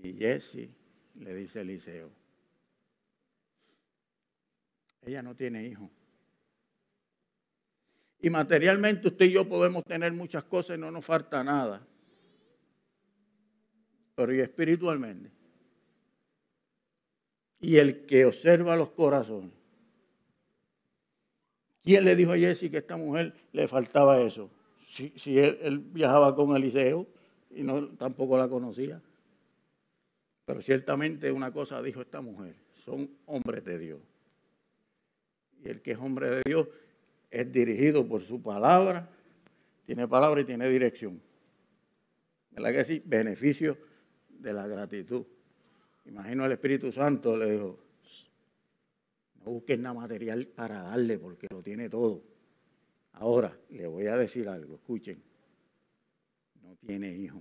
y 0.02 0.12
Jesse 0.14 0.68
le 1.16 1.34
dice 1.34 1.60
Eliseo, 1.60 2.10
ella 5.02 5.22
no 5.22 5.34
tiene 5.34 5.64
hijo. 5.64 5.90
Y 8.22 8.28
materialmente 8.28 9.08
usted 9.08 9.26
y 9.26 9.32
yo 9.32 9.48
podemos 9.48 9.84
tener 9.84 10.12
muchas 10.12 10.44
cosas 10.44 10.76
y 10.76 10.80
no 10.80 10.90
nos 10.90 11.04
falta 11.04 11.42
nada. 11.42 11.86
Pero 14.14 14.34
y 14.34 14.40
espiritualmente. 14.40 15.30
Y 17.60 17.76
el 17.76 18.04
que 18.06 18.26
observa 18.26 18.76
los 18.76 18.90
corazones. 18.90 19.52
¿Quién 21.82 22.04
le 22.04 22.14
dijo 22.14 22.32
a 22.32 22.36
Jesse 22.36 22.70
que 22.70 22.76
a 22.76 22.80
esta 22.80 22.96
mujer 22.96 23.34
le 23.52 23.66
faltaba 23.66 24.20
eso? 24.20 24.50
Si, 24.90 25.38
él, 25.38 25.78
viajaba 25.78 26.34
con 26.34 26.54
Eliseo 26.54 27.06
y 27.50 27.62
no, 27.62 27.88
tampoco 27.90 28.36
la 28.36 28.48
conocía. 28.48 29.00
Pero 30.44 30.60
ciertamente 30.60 31.32
una 31.32 31.52
cosa 31.52 31.80
dijo 31.80 32.00
esta 32.02 32.20
mujer, 32.20 32.56
son 32.74 33.10
hombres 33.26 33.64
de 33.64 33.78
Dios. 33.78 34.00
Y 35.62 35.68
el 35.68 35.80
que 35.80 35.92
es 35.92 35.98
hombre 35.98 36.28
de 36.30 36.42
Dios 36.44 36.68
es 37.30 37.52
dirigido 37.52 38.06
por 38.06 38.20
su 38.20 38.42
palabra, 38.42 39.08
tiene 39.86 40.08
palabra 40.08 40.40
y 40.40 40.44
tiene 40.44 40.68
dirección. 40.68 41.20
¿Verdad 42.50 42.72
que 42.72 42.84
sí? 42.84 43.02
Beneficio 43.04 43.78
de 44.28 44.52
la 44.52 44.66
gratitud. 44.66 45.24
Imagino 46.06 46.44
el 46.44 46.52
Espíritu 46.52 46.90
Santo 46.90 47.36
le 47.36 47.52
dijo, 47.52 47.78
no 49.44 49.52
busques 49.52 49.78
nada 49.78 49.94
material 49.94 50.46
para 50.48 50.82
darle 50.82 51.18
porque 51.18 51.46
lo 51.50 51.62
tiene 51.62 51.88
todo. 51.88 52.22
Ahora, 53.12 53.56
le 53.68 53.86
voy 53.86 54.06
a 54.06 54.16
decir 54.16 54.48
algo, 54.48 54.74
escuchen, 54.74 55.22
no 56.62 56.74
tiene 56.76 57.14
hijo. 57.14 57.40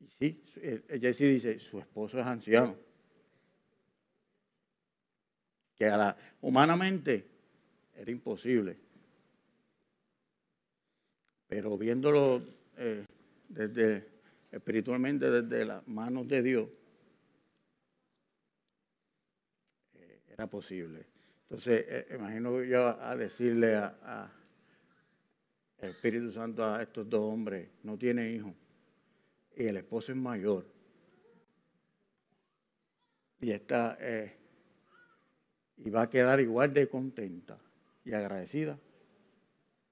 Y 0.00 0.08
sí, 0.10 0.42
Jesse 1.00 1.18
dice, 1.20 1.58
su 1.58 1.78
esposo 1.78 2.18
es 2.18 2.26
anciano. 2.26 2.76
Que 5.74 5.86
a 5.86 5.96
la, 5.96 6.16
humanamente 6.42 7.26
era 8.00 8.10
imposible. 8.10 8.78
Pero 11.46 11.76
viéndolo 11.76 12.42
eh, 12.78 13.04
desde 13.46 14.08
espiritualmente 14.50 15.30
desde 15.30 15.66
las 15.66 15.86
manos 15.86 16.26
de 16.26 16.42
Dios, 16.42 16.68
eh, 19.94 20.22
era 20.30 20.46
posible. 20.46 21.06
Entonces, 21.42 21.84
eh, 21.88 22.06
imagino 22.14 22.62
yo 22.62 22.88
a 23.02 23.14
decirle 23.16 23.76
a, 23.76 24.32
el 25.78 25.90
Espíritu 25.90 26.30
Santo 26.30 26.64
a 26.64 26.80
estos 26.82 27.08
dos 27.08 27.20
hombres, 27.20 27.68
no 27.82 27.98
tiene 27.98 28.30
hijo, 28.30 28.54
y 29.56 29.66
el 29.66 29.76
esposo 29.76 30.12
es 30.12 30.18
mayor, 30.18 30.66
y 33.40 33.50
está, 33.50 33.98
y 35.78 35.90
va 35.90 36.02
a 36.02 36.10
quedar 36.10 36.40
igual 36.40 36.72
de 36.72 36.86
contenta 36.86 37.58
y 38.10 38.14
agradecida 38.14 38.78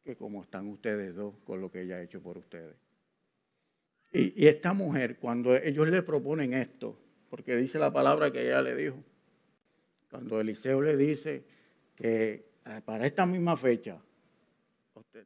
que 0.05 0.17
como 0.17 0.43
están 0.43 0.67
ustedes 0.69 1.15
dos 1.15 1.37
con 1.45 1.61
lo 1.61 1.71
que 1.71 1.83
ella 1.83 1.97
ha 1.97 2.03
hecho 2.03 2.21
por 2.21 2.37
ustedes. 2.37 2.75
Y, 4.11 4.47
esta 4.47 4.73
mujer, 4.73 5.19
cuando 5.19 5.55
ellos 5.55 5.89
le 5.89 6.03
proponen 6.03 6.55
esto, 6.55 6.99
porque 7.29 7.57
dice 7.57 7.79
la 7.79 7.93
palabra 7.93 8.33
que 8.33 8.47
ella 8.47 8.63
le 8.63 8.75
dijo, 8.75 8.97
cuando 10.11 10.41
Eliseo 10.41 10.81
le 10.81 10.97
dice 10.97 11.45
que 11.95 12.47
para 12.85 13.07
esta 13.07 13.27
misma 13.27 13.57
fecha 13.57 14.03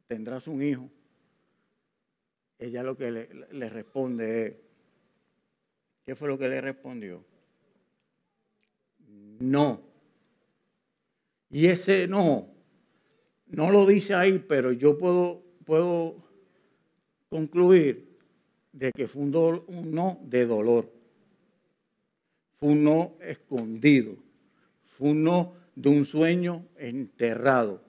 tendrás 0.05 0.47
un 0.47 0.61
hijo, 0.61 0.89
ella 2.59 2.83
lo 2.83 2.97
que 2.97 3.09
le, 3.09 3.29
le 3.51 3.69
responde 3.69 4.45
es, 4.45 4.55
¿qué 6.05 6.15
fue 6.15 6.27
lo 6.27 6.37
que 6.37 6.49
le 6.49 6.61
respondió? 6.61 7.23
No. 9.39 9.81
Y 11.49 11.67
ese 11.67 12.07
no 12.07 12.52
no 13.53 13.69
lo 13.69 13.85
dice 13.85 14.15
ahí, 14.15 14.39
pero 14.39 14.71
yo 14.71 14.97
puedo, 14.97 15.43
puedo 15.63 16.15
concluir 17.29 18.17
de 18.71 18.91
que 18.91 19.07
fue 19.07 19.21
un, 19.21 19.91
no 19.91 20.19
de 20.23 20.47
dolor. 20.47 20.91
Fue 22.59 22.69
un 22.69 22.83
no 22.83 23.13
escondido. 23.21 24.15
Fue 24.97 25.09
un 25.09 25.23
no 25.23 25.53
de 25.75 25.89
un 25.89 26.03
sueño 26.03 26.65
enterrado. 26.77 27.83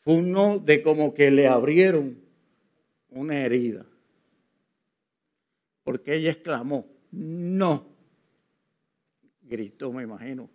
Fue 0.00 0.14
un 0.14 0.32
no 0.32 0.58
de 0.58 0.82
como 0.82 1.12
que 1.12 1.30
le 1.30 1.46
abrieron 1.46 2.18
una 3.10 3.44
herida. 3.44 3.84
Porque 5.84 6.14
ella 6.14 6.30
exclamó, 6.30 6.86
no. 7.10 7.86
Gritó, 9.42 9.92
me 9.92 10.04
imagino. 10.04 10.48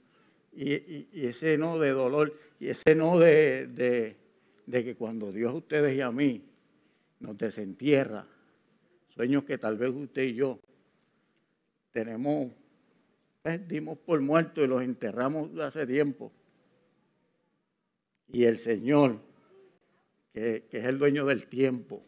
Y 0.56 1.26
ese 1.26 1.58
no 1.58 1.80
de 1.80 1.92
dolor 1.92 2.34
y 2.60 2.70
ese 2.70 2.96
no 2.96 3.20
de, 3.20 4.16
que 4.68 4.96
cuando 4.96 5.32
Dios 5.32 5.52
a 5.52 5.56
ustedes 5.56 5.96
y 5.96 6.02
a 6.02 6.12
mí 6.12 6.44
nos 7.20 7.38
desentierra, 7.38 8.28
sueños 9.10 9.44
que 9.44 9.58
tal 9.58 9.78
vez 9.78 9.90
usted 9.90 10.24
y 10.24 10.36
yo 10.36 10.60
tenemos, 11.92 12.52
pues, 13.42 13.68
dimos 13.68 13.98
por 13.98 14.22
muertos 14.22 14.64
y 14.64 14.68
los 14.68 14.82
enterramos 14.82 15.58
hace 15.60 15.86
tiempo. 15.86 16.32
Y 18.28 18.44
el 18.46 18.58
Señor, 18.58 19.20
que, 20.34 20.66
que 20.70 20.80
es 20.80 20.86
el 20.86 20.98
dueño 20.98 21.26
del 21.26 21.48
tiempo 21.48 22.04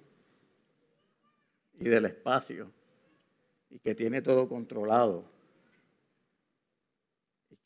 y 1.79 1.87
del 1.87 2.05
espacio, 2.05 2.71
y 3.69 3.79
que 3.79 3.95
tiene 3.95 4.21
todo 4.21 4.49
controlado, 4.49 5.29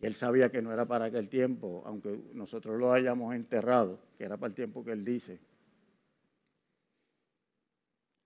él 0.07 0.15
sabía 0.15 0.49
que 0.49 0.61
no 0.61 0.73
era 0.73 0.87
para 0.87 1.05
aquel 1.05 1.29
tiempo, 1.29 1.83
aunque 1.85 2.19
nosotros 2.33 2.79
lo 2.79 2.91
hayamos 2.91 3.35
enterrado, 3.35 3.99
que 4.17 4.23
era 4.23 4.37
para 4.37 4.49
el 4.49 4.55
tiempo 4.55 4.83
que 4.83 4.91
él 4.91 5.05
dice. 5.05 5.39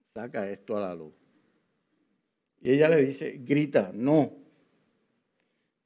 Saca 0.02 0.50
esto 0.50 0.78
a 0.78 0.82
la 0.82 0.96
luz. 0.96 1.14
Y 2.62 2.72
ella 2.72 2.88
le 2.88 3.06
dice, 3.06 3.42
grita, 3.44 3.92
no. 3.94 4.32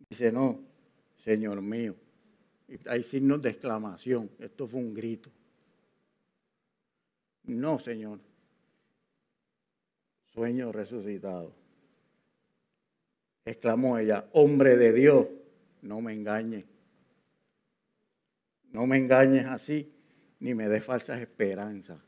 Dice, 0.07 0.31
no, 0.31 0.59
Señor 1.17 1.61
mío. 1.61 1.95
Y 2.67 2.77
hay 2.87 3.03
signos 3.03 3.41
de 3.41 3.49
exclamación. 3.49 4.29
Esto 4.37 4.67
fue 4.67 4.79
un 4.79 4.93
grito. 4.93 5.31
No, 7.45 7.79
Señor. 7.79 8.19
Sueño 10.25 10.71
resucitado. 10.71 11.55
Exclamó 13.43 13.97
ella, 13.97 14.29
hombre 14.33 14.77
de 14.77 14.93
Dios, 14.93 15.25
no 15.81 16.01
me 16.01 16.13
engañes. 16.13 16.65
No 18.71 18.85
me 18.85 18.97
engañes 18.97 19.45
así, 19.45 19.91
ni 20.39 20.53
me 20.53 20.67
des 20.67 20.83
falsas 20.83 21.19
esperanzas. 21.19 21.99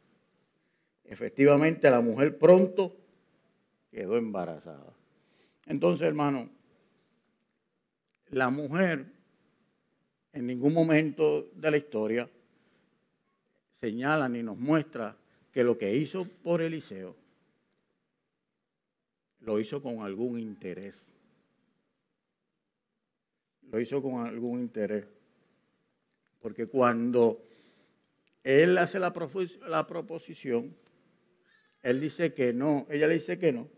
Efectivamente, 1.04 1.90
la 1.90 2.02
mujer 2.02 2.38
pronto 2.38 2.96
quedó 3.90 4.18
embarazada. 4.18 4.94
Entonces, 5.66 6.08
hermano, 6.08 6.50
la 8.30 8.50
mujer 8.50 9.06
en 10.34 10.48
ningún 10.48 10.74
momento 10.74 11.50
de 11.54 11.72
la 11.72 11.78
historia 11.78 12.30
señala 13.72 14.30
ni 14.30 14.44
nos 14.44 14.58
muestra 14.58 15.18
que 15.52 15.64
lo 15.64 15.78
que 15.78 15.96
hizo 15.96 16.26
por 16.26 16.62
Eliseo 16.62 17.16
lo 19.42 19.60
hizo 19.60 19.82
con 19.82 20.02
algún 20.02 20.40
interés. 20.40 21.11
Lo 23.72 23.80
hizo 23.80 24.02
con 24.02 24.26
algún 24.26 24.60
interés. 24.60 25.06
Porque 26.42 26.68
cuando 26.68 27.42
él 28.44 28.78
hace 28.78 29.00
la, 29.00 29.14
proposición, 29.14 30.76
él 31.82 32.02
dice 32.02 32.34
que 32.34 32.52
no, 32.54 32.86
ella 32.90 33.08
le 33.08 33.14
dice 33.14 33.40
que 33.40 33.54
no, 33.54 33.70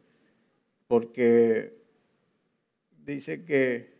porque 0.88 1.78
dice 3.06 3.46
que 3.46 3.94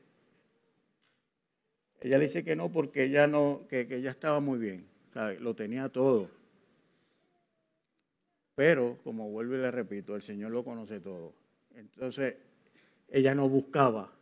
ella 2.02 2.18
le 2.18 2.26
dice 2.26 2.44
que 2.44 2.56
no 2.56 2.72
porque 2.72 3.04
ella 3.04 3.28
no, 3.28 3.66
que, 3.70 3.88
que 3.88 3.98
ella 3.98 4.12
estaba 4.12 4.40
muy 4.40 4.58
bien, 4.58 4.88
lo 5.40 5.56
tenía 5.56 5.90
todo. 5.90 6.30
Pero, 8.56 8.98
como 9.04 9.30
vuelvo 9.30 9.56
y 9.56 9.60
le 9.60 9.72
repito, 9.72 10.16
el 10.16 10.22
Señor 10.22 10.52
lo 10.52 10.64
conoce 10.64 11.00
todo. 11.00 11.34
Entonces, 11.76 12.36
ella 13.10 13.34
no 13.36 13.50
buscaba 13.50 14.14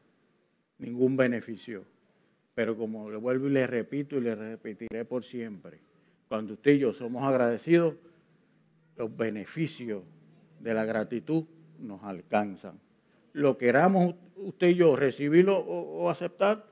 ningún 0.81 1.15
beneficio. 1.15 1.85
Pero 2.53 2.75
como 2.75 3.09
le 3.09 3.17
vuelvo 3.17 3.47
y 3.47 3.51
le 3.51 3.65
repito 3.65 4.17
y 4.17 4.21
le 4.21 4.35
repetiré 4.35 5.05
por 5.05 5.23
siempre, 5.23 5.79
cuando 6.27 6.53
usted 6.53 6.73
y 6.73 6.79
yo 6.79 6.91
somos 6.91 7.23
agradecidos, 7.23 7.95
los 8.97 9.15
beneficios 9.15 10.03
de 10.59 10.73
la 10.73 10.83
gratitud 10.83 11.45
nos 11.79 12.03
alcanzan. 12.03 12.79
Lo 13.33 13.57
queramos 13.57 14.15
usted 14.35 14.69
y 14.69 14.75
yo 14.75 14.95
recibirlo 14.95 15.57
o, 15.57 16.09
aceptar 16.09 16.65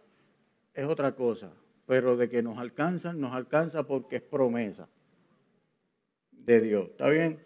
es 0.73 0.85
otra 0.85 1.15
cosa, 1.15 1.51
pero 1.85 2.17
de 2.17 2.29
que 2.29 2.43
nos 2.43 2.57
alcanzan, 2.57 3.19
nos 3.19 3.33
alcanza 3.33 3.87
porque 3.87 4.17
es 4.17 4.21
promesa 4.21 4.89
de 6.31 6.61
Dios. 6.61 6.89
¿Está 6.89 7.09
bien? 7.09 7.39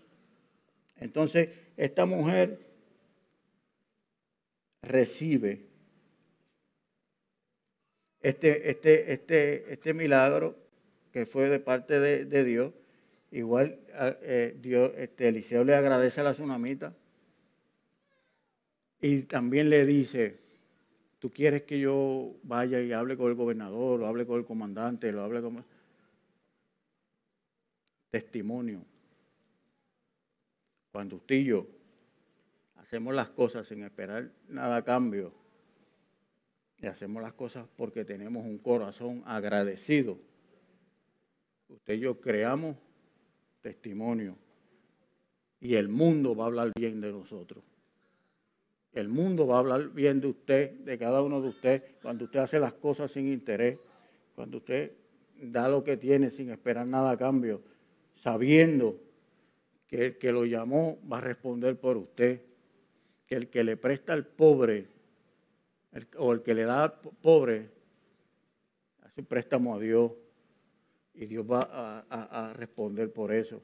Entonces, 0.98 1.50
esta 1.78 2.06
mujer 2.06 2.60
recibe 4.82 5.73
este, 8.24 8.70
este, 8.70 9.14
este, 9.14 9.74
este 9.74 9.94
milagro 9.94 10.56
que 11.12 11.26
fue 11.26 11.50
de 11.50 11.60
parte 11.60 12.00
de, 12.00 12.44
Dios. 12.44 12.74
Igual 13.32 13.80
eh, 14.22 14.58
Dios, 14.60 14.92
este, 14.98 15.28
Eliseo 15.28 15.64
le 15.64 15.76
agradece 15.76 16.22
a 16.22 16.24
la 16.24 16.34
tsunamita 16.34 16.96
y 19.02 19.24
también 19.24 19.70
le 19.70 19.86
dice, 19.86 20.40
tú 21.20 21.30
quieres 21.30 21.64
que 21.64 21.80
yo 21.80 22.36
vaya 22.44 22.80
y 22.82 22.94
hable 22.94 23.18
con 23.18 23.30
el 23.30 23.36
gobernador, 23.36 24.02
o 24.02 24.08
hable 24.08 24.26
con 24.26 24.40
el 24.40 24.46
comandante, 24.46 25.12
lo 25.12 25.24
hable 25.24 25.42
con... 25.42 25.64
Testimonio. 28.10 28.86
Cuando 30.92 31.18
usted 31.18 31.36
y 31.36 31.46
yo 31.46 31.68
hacemos 32.78 33.14
las 33.14 33.30
cosas 33.30 33.68
sin 33.68 33.84
esperar 33.84 34.30
nada 34.48 34.78
a 34.78 34.84
cambio, 34.84 35.34
y 36.84 36.88
hacemos 36.88 37.24
las 37.24 37.32
cosas 37.32 37.66
porque 37.78 38.04
tenemos 38.04 38.46
un 38.46 38.58
corazón 38.58 39.24
agradecido, 39.26 40.18
usted 41.70 41.94
y 41.94 42.00
yo 42.00 42.20
creamos 42.20 42.76
testimonio 43.62 44.36
y 45.62 45.76
el 45.76 45.88
mundo 45.88 46.36
va 46.36 46.44
a 46.44 46.48
hablar 46.48 46.72
bien 46.78 47.00
de 47.00 47.14
nosotros. 47.14 47.64
El 48.92 49.08
mundo 49.08 49.48
va 49.48 49.56
a 49.56 49.60
hablar 49.60 49.88
bien 49.90 50.20
de 50.20 50.28
usted, 50.28 50.72
de 50.72 50.98
cada 50.98 51.24
uno 51.24 51.42
de 51.42 51.48
ustedes, 51.48 51.84
cuando 52.02 52.26
usted 52.26 52.40
hace 52.40 52.60
las 52.60 52.74
cosas 52.74 53.14
sin 53.14 53.32
interés, 53.32 53.80
cuando 54.36 54.58
usted 54.58 54.92
da 55.42 55.70
lo 55.70 55.86
que 55.86 55.96
tiene 55.96 56.32
sin 56.32 56.50
esperar 56.50 56.86
nada 56.86 57.12
a 57.12 57.18
cambio, 57.18 57.62
sabiendo 58.14 59.00
que 59.88 60.08
el 60.08 60.18
que 60.18 60.34
lo 60.34 60.44
llamó 60.44 61.00
va 61.10 61.20
a 61.20 61.22
responder 61.22 61.80
por 61.80 61.96
usted, 61.96 62.42
que 63.26 63.36
el 63.36 63.48
que 63.48 63.64
le 63.64 63.78
presta 63.78 64.12
al 64.12 64.28
pobre 64.28 64.93
o 66.18 66.34
el 66.34 66.42
que 66.42 66.54
le 66.54 66.64
da 66.64 66.94
pobre, 67.00 67.70
hace 69.02 69.22
un 69.22 69.28
préstamo 69.28 69.76
a 69.76 69.80
Dios 69.80 70.12
y 71.14 71.26
Dios 71.28 71.46
va 71.50 72.06
a, 72.10 72.54
responder 72.54 73.12
por 73.12 73.32
eso. 73.32 73.62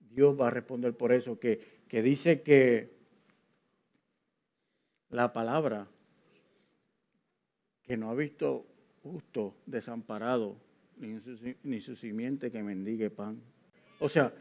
Dios 0.00 0.38
va 0.38 0.48
a 0.48 0.50
responder 0.50 0.96
por 0.96 1.12
eso, 1.12 1.38
que, 1.38 1.60
que 1.88 2.02
dice 2.02 2.42
que 2.42 2.96
la 5.10 5.32
palabra 5.32 5.86
que 7.82 7.96
no 7.96 8.10
ha 8.10 8.14
visto 8.14 8.66
justo 9.02 9.54
desamparado, 9.66 10.56
ni 10.96 11.20
su, 11.20 11.36
ni 11.62 11.80
su 11.80 11.94
simiente 11.94 12.50
que 12.50 12.62
mendigue 12.62 13.10
pan. 13.10 13.40
O 14.00 14.08
sea, 14.08 14.32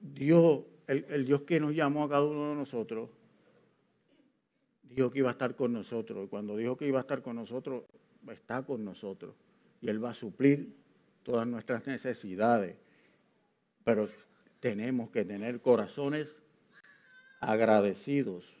Dios, 0.00 0.62
el, 0.86 1.04
el 1.08 1.26
Dios 1.26 1.42
que 1.42 1.60
nos 1.60 1.74
llamó 1.74 2.04
a 2.04 2.08
cada 2.08 2.24
uno 2.24 2.50
de 2.50 2.56
nosotros, 2.56 3.10
dijo 4.90 5.10
que 5.10 5.20
iba 5.20 5.28
a 5.28 5.32
estar 5.32 5.54
con 5.56 5.72
nosotros. 5.72 6.24
Y 6.24 6.28
cuando 6.28 6.56
dijo 6.56 6.76
que 6.76 6.86
iba 6.86 6.98
a 6.98 7.02
estar 7.02 7.22
con 7.22 7.36
nosotros, 7.36 7.84
está 8.30 8.62
con 8.62 8.84
nosotros. 8.84 9.34
Y 9.80 9.88
Él 9.88 10.02
va 10.02 10.10
a 10.10 10.14
suplir 10.14 10.74
todas 11.22 11.46
nuestras 11.46 11.86
necesidades. 11.86 12.76
Pero 13.84 14.08
tenemos 14.60 15.10
que 15.10 15.24
tener 15.24 15.60
corazones 15.60 16.42
agradecidos 17.40 18.52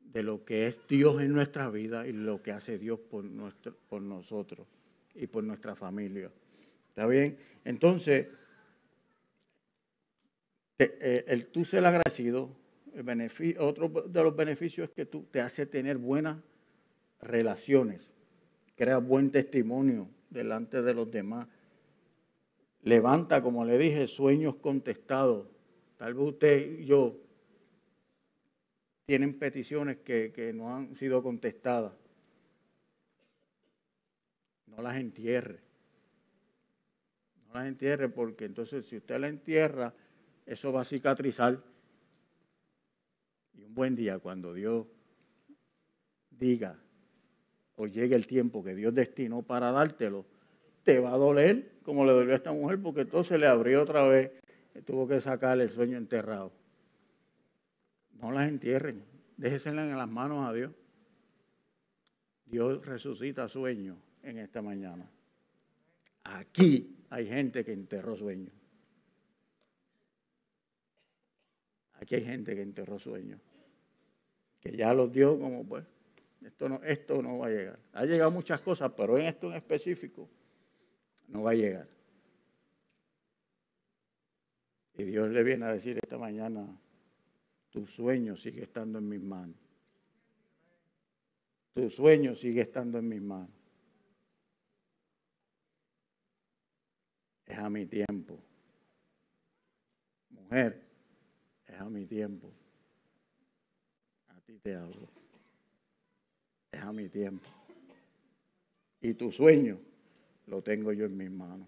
de 0.00 0.22
lo 0.22 0.44
que 0.44 0.66
es 0.66 0.76
Dios 0.88 1.20
en 1.22 1.32
nuestra 1.32 1.70
vida 1.70 2.06
y 2.06 2.12
lo 2.12 2.42
que 2.42 2.52
hace 2.52 2.78
Dios 2.78 3.00
por, 3.00 3.24
nuestro, 3.24 3.76
por 3.88 4.02
nosotros 4.02 4.66
y 5.14 5.26
por 5.26 5.44
nuestra 5.44 5.74
familia. 5.74 6.30
¿Está 6.88 7.06
bien? 7.06 7.38
Entonces, 7.64 8.28
eh, 10.78 11.24
el 11.28 11.46
tú 11.46 11.64
ser 11.64 11.84
agradecido 11.84 12.50
otro 13.58 13.88
de 13.88 14.22
los 14.22 14.36
beneficios 14.36 14.88
es 14.88 14.94
que 14.94 15.06
tú 15.06 15.24
te 15.30 15.40
hace 15.40 15.66
tener 15.66 15.98
buenas 15.98 16.38
relaciones, 17.20 18.12
crea 18.76 18.98
buen 18.98 19.30
testimonio 19.30 20.08
delante 20.30 20.82
de 20.82 20.94
los 20.94 21.10
demás. 21.10 21.46
Levanta, 22.82 23.42
como 23.42 23.64
le 23.64 23.78
dije, 23.78 24.08
sueños 24.08 24.56
contestados. 24.56 25.46
Tal 25.96 26.14
vez 26.14 26.28
usted 26.28 26.80
y 26.80 26.84
yo 26.84 27.16
tienen 29.06 29.38
peticiones 29.38 29.98
que, 29.98 30.32
que 30.32 30.52
no 30.52 30.74
han 30.74 30.94
sido 30.96 31.22
contestadas. 31.22 31.92
No 34.66 34.82
las 34.82 34.96
entierre. 34.96 35.60
No 37.46 37.54
las 37.54 37.68
entierre 37.68 38.08
porque 38.08 38.46
entonces 38.46 38.86
si 38.86 38.96
usted 38.96 39.20
la 39.20 39.28
entierra, 39.28 39.94
eso 40.46 40.72
va 40.72 40.80
a 40.80 40.84
cicatrizar 40.84 41.62
buen 43.74 43.94
día 43.96 44.18
cuando 44.18 44.54
Dios 44.54 44.86
diga 46.30 46.78
o 47.76 47.86
llegue 47.86 48.14
el 48.14 48.26
tiempo 48.26 48.62
que 48.62 48.74
Dios 48.74 48.94
destinó 48.94 49.42
para 49.42 49.72
dártelo, 49.72 50.26
te 50.82 50.98
va 50.98 51.14
a 51.14 51.16
doler 51.16 51.72
como 51.82 52.04
le 52.04 52.12
dolió 52.12 52.32
a 52.32 52.36
esta 52.36 52.52
mujer 52.52 52.80
porque 52.80 53.02
entonces 53.02 53.38
le 53.38 53.46
abrió 53.46 53.82
otra 53.82 54.02
vez 54.04 54.30
tuvo 54.80 55.06
que 55.06 55.20
sacar 55.20 55.60
el 55.60 55.70
sueño 55.70 55.98
enterrado. 55.98 56.52
No 58.20 58.32
las 58.32 58.48
entierren, 58.48 59.04
déjeselas 59.36 59.88
en 59.88 59.98
las 59.98 60.08
manos 60.08 60.48
a 60.48 60.52
Dios. 60.52 60.72
Dios 62.46 62.84
resucita 62.84 63.48
sueños 63.48 63.98
en 64.22 64.38
esta 64.38 64.62
mañana. 64.62 65.08
Aquí 66.24 66.96
hay 67.10 67.26
gente 67.26 67.64
que 67.64 67.72
enterró 67.72 68.16
sueños. 68.16 68.52
Aquí 71.94 72.16
hay 72.16 72.24
gente 72.24 72.54
que 72.54 72.62
enterró 72.62 72.98
sueños, 72.98 73.40
que 74.62 74.76
ya 74.76 74.94
los 74.94 75.12
dio 75.12 75.38
como 75.38 75.66
pues, 75.66 75.84
esto 76.40 76.68
no, 76.68 76.80
esto 76.84 77.20
no 77.20 77.38
va 77.38 77.48
a 77.48 77.50
llegar. 77.50 77.78
Ha 77.92 78.04
llegado 78.04 78.30
muchas 78.30 78.60
cosas, 78.60 78.92
pero 78.96 79.18
en 79.18 79.26
esto 79.26 79.48
en 79.48 79.56
específico 79.56 80.28
no 81.26 81.42
va 81.42 81.50
a 81.50 81.54
llegar. 81.54 81.88
Y 84.94 85.04
Dios 85.04 85.30
le 85.30 85.42
viene 85.42 85.64
a 85.66 85.72
decir 85.72 85.98
esta 86.00 86.16
mañana, 86.16 86.64
tu 87.70 87.86
sueño 87.86 88.36
sigue 88.36 88.62
estando 88.62 88.98
en 89.00 89.08
mis 89.08 89.20
manos. 89.20 89.56
Tu 91.74 91.90
sueño 91.90 92.36
sigue 92.36 92.60
estando 92.60 92.98
en 92.98 93.08
mis 93.08 93.22
manos. 93.22 93.50
Es 97.46 97.58
a 97.58 97.68
mi 97.68 97.86
tiempo. 97.86 98.38
Mujer, 100.30 100.86
es 101.66 101.80
a 101.80 101.88
mi 101.88 102.06
tiempo. 102.06 102.52
Ti 104.52 104.58
te 104.58 104.74
hablo. 104.76 105.08
Es 106.70 106.80
a 106.82 106.92
mi 106.92 107.08
tiempo. 107.08 107.48
Y 109.00 109.14
tu 109.14 109.32
sueño 109.32 109.78
lo 110.46 110.60
tengo 110.60 110.92
yo 110.92 111.06
en 111.06 111.16
mis 111.16 111.30
manos. 111.30 111.66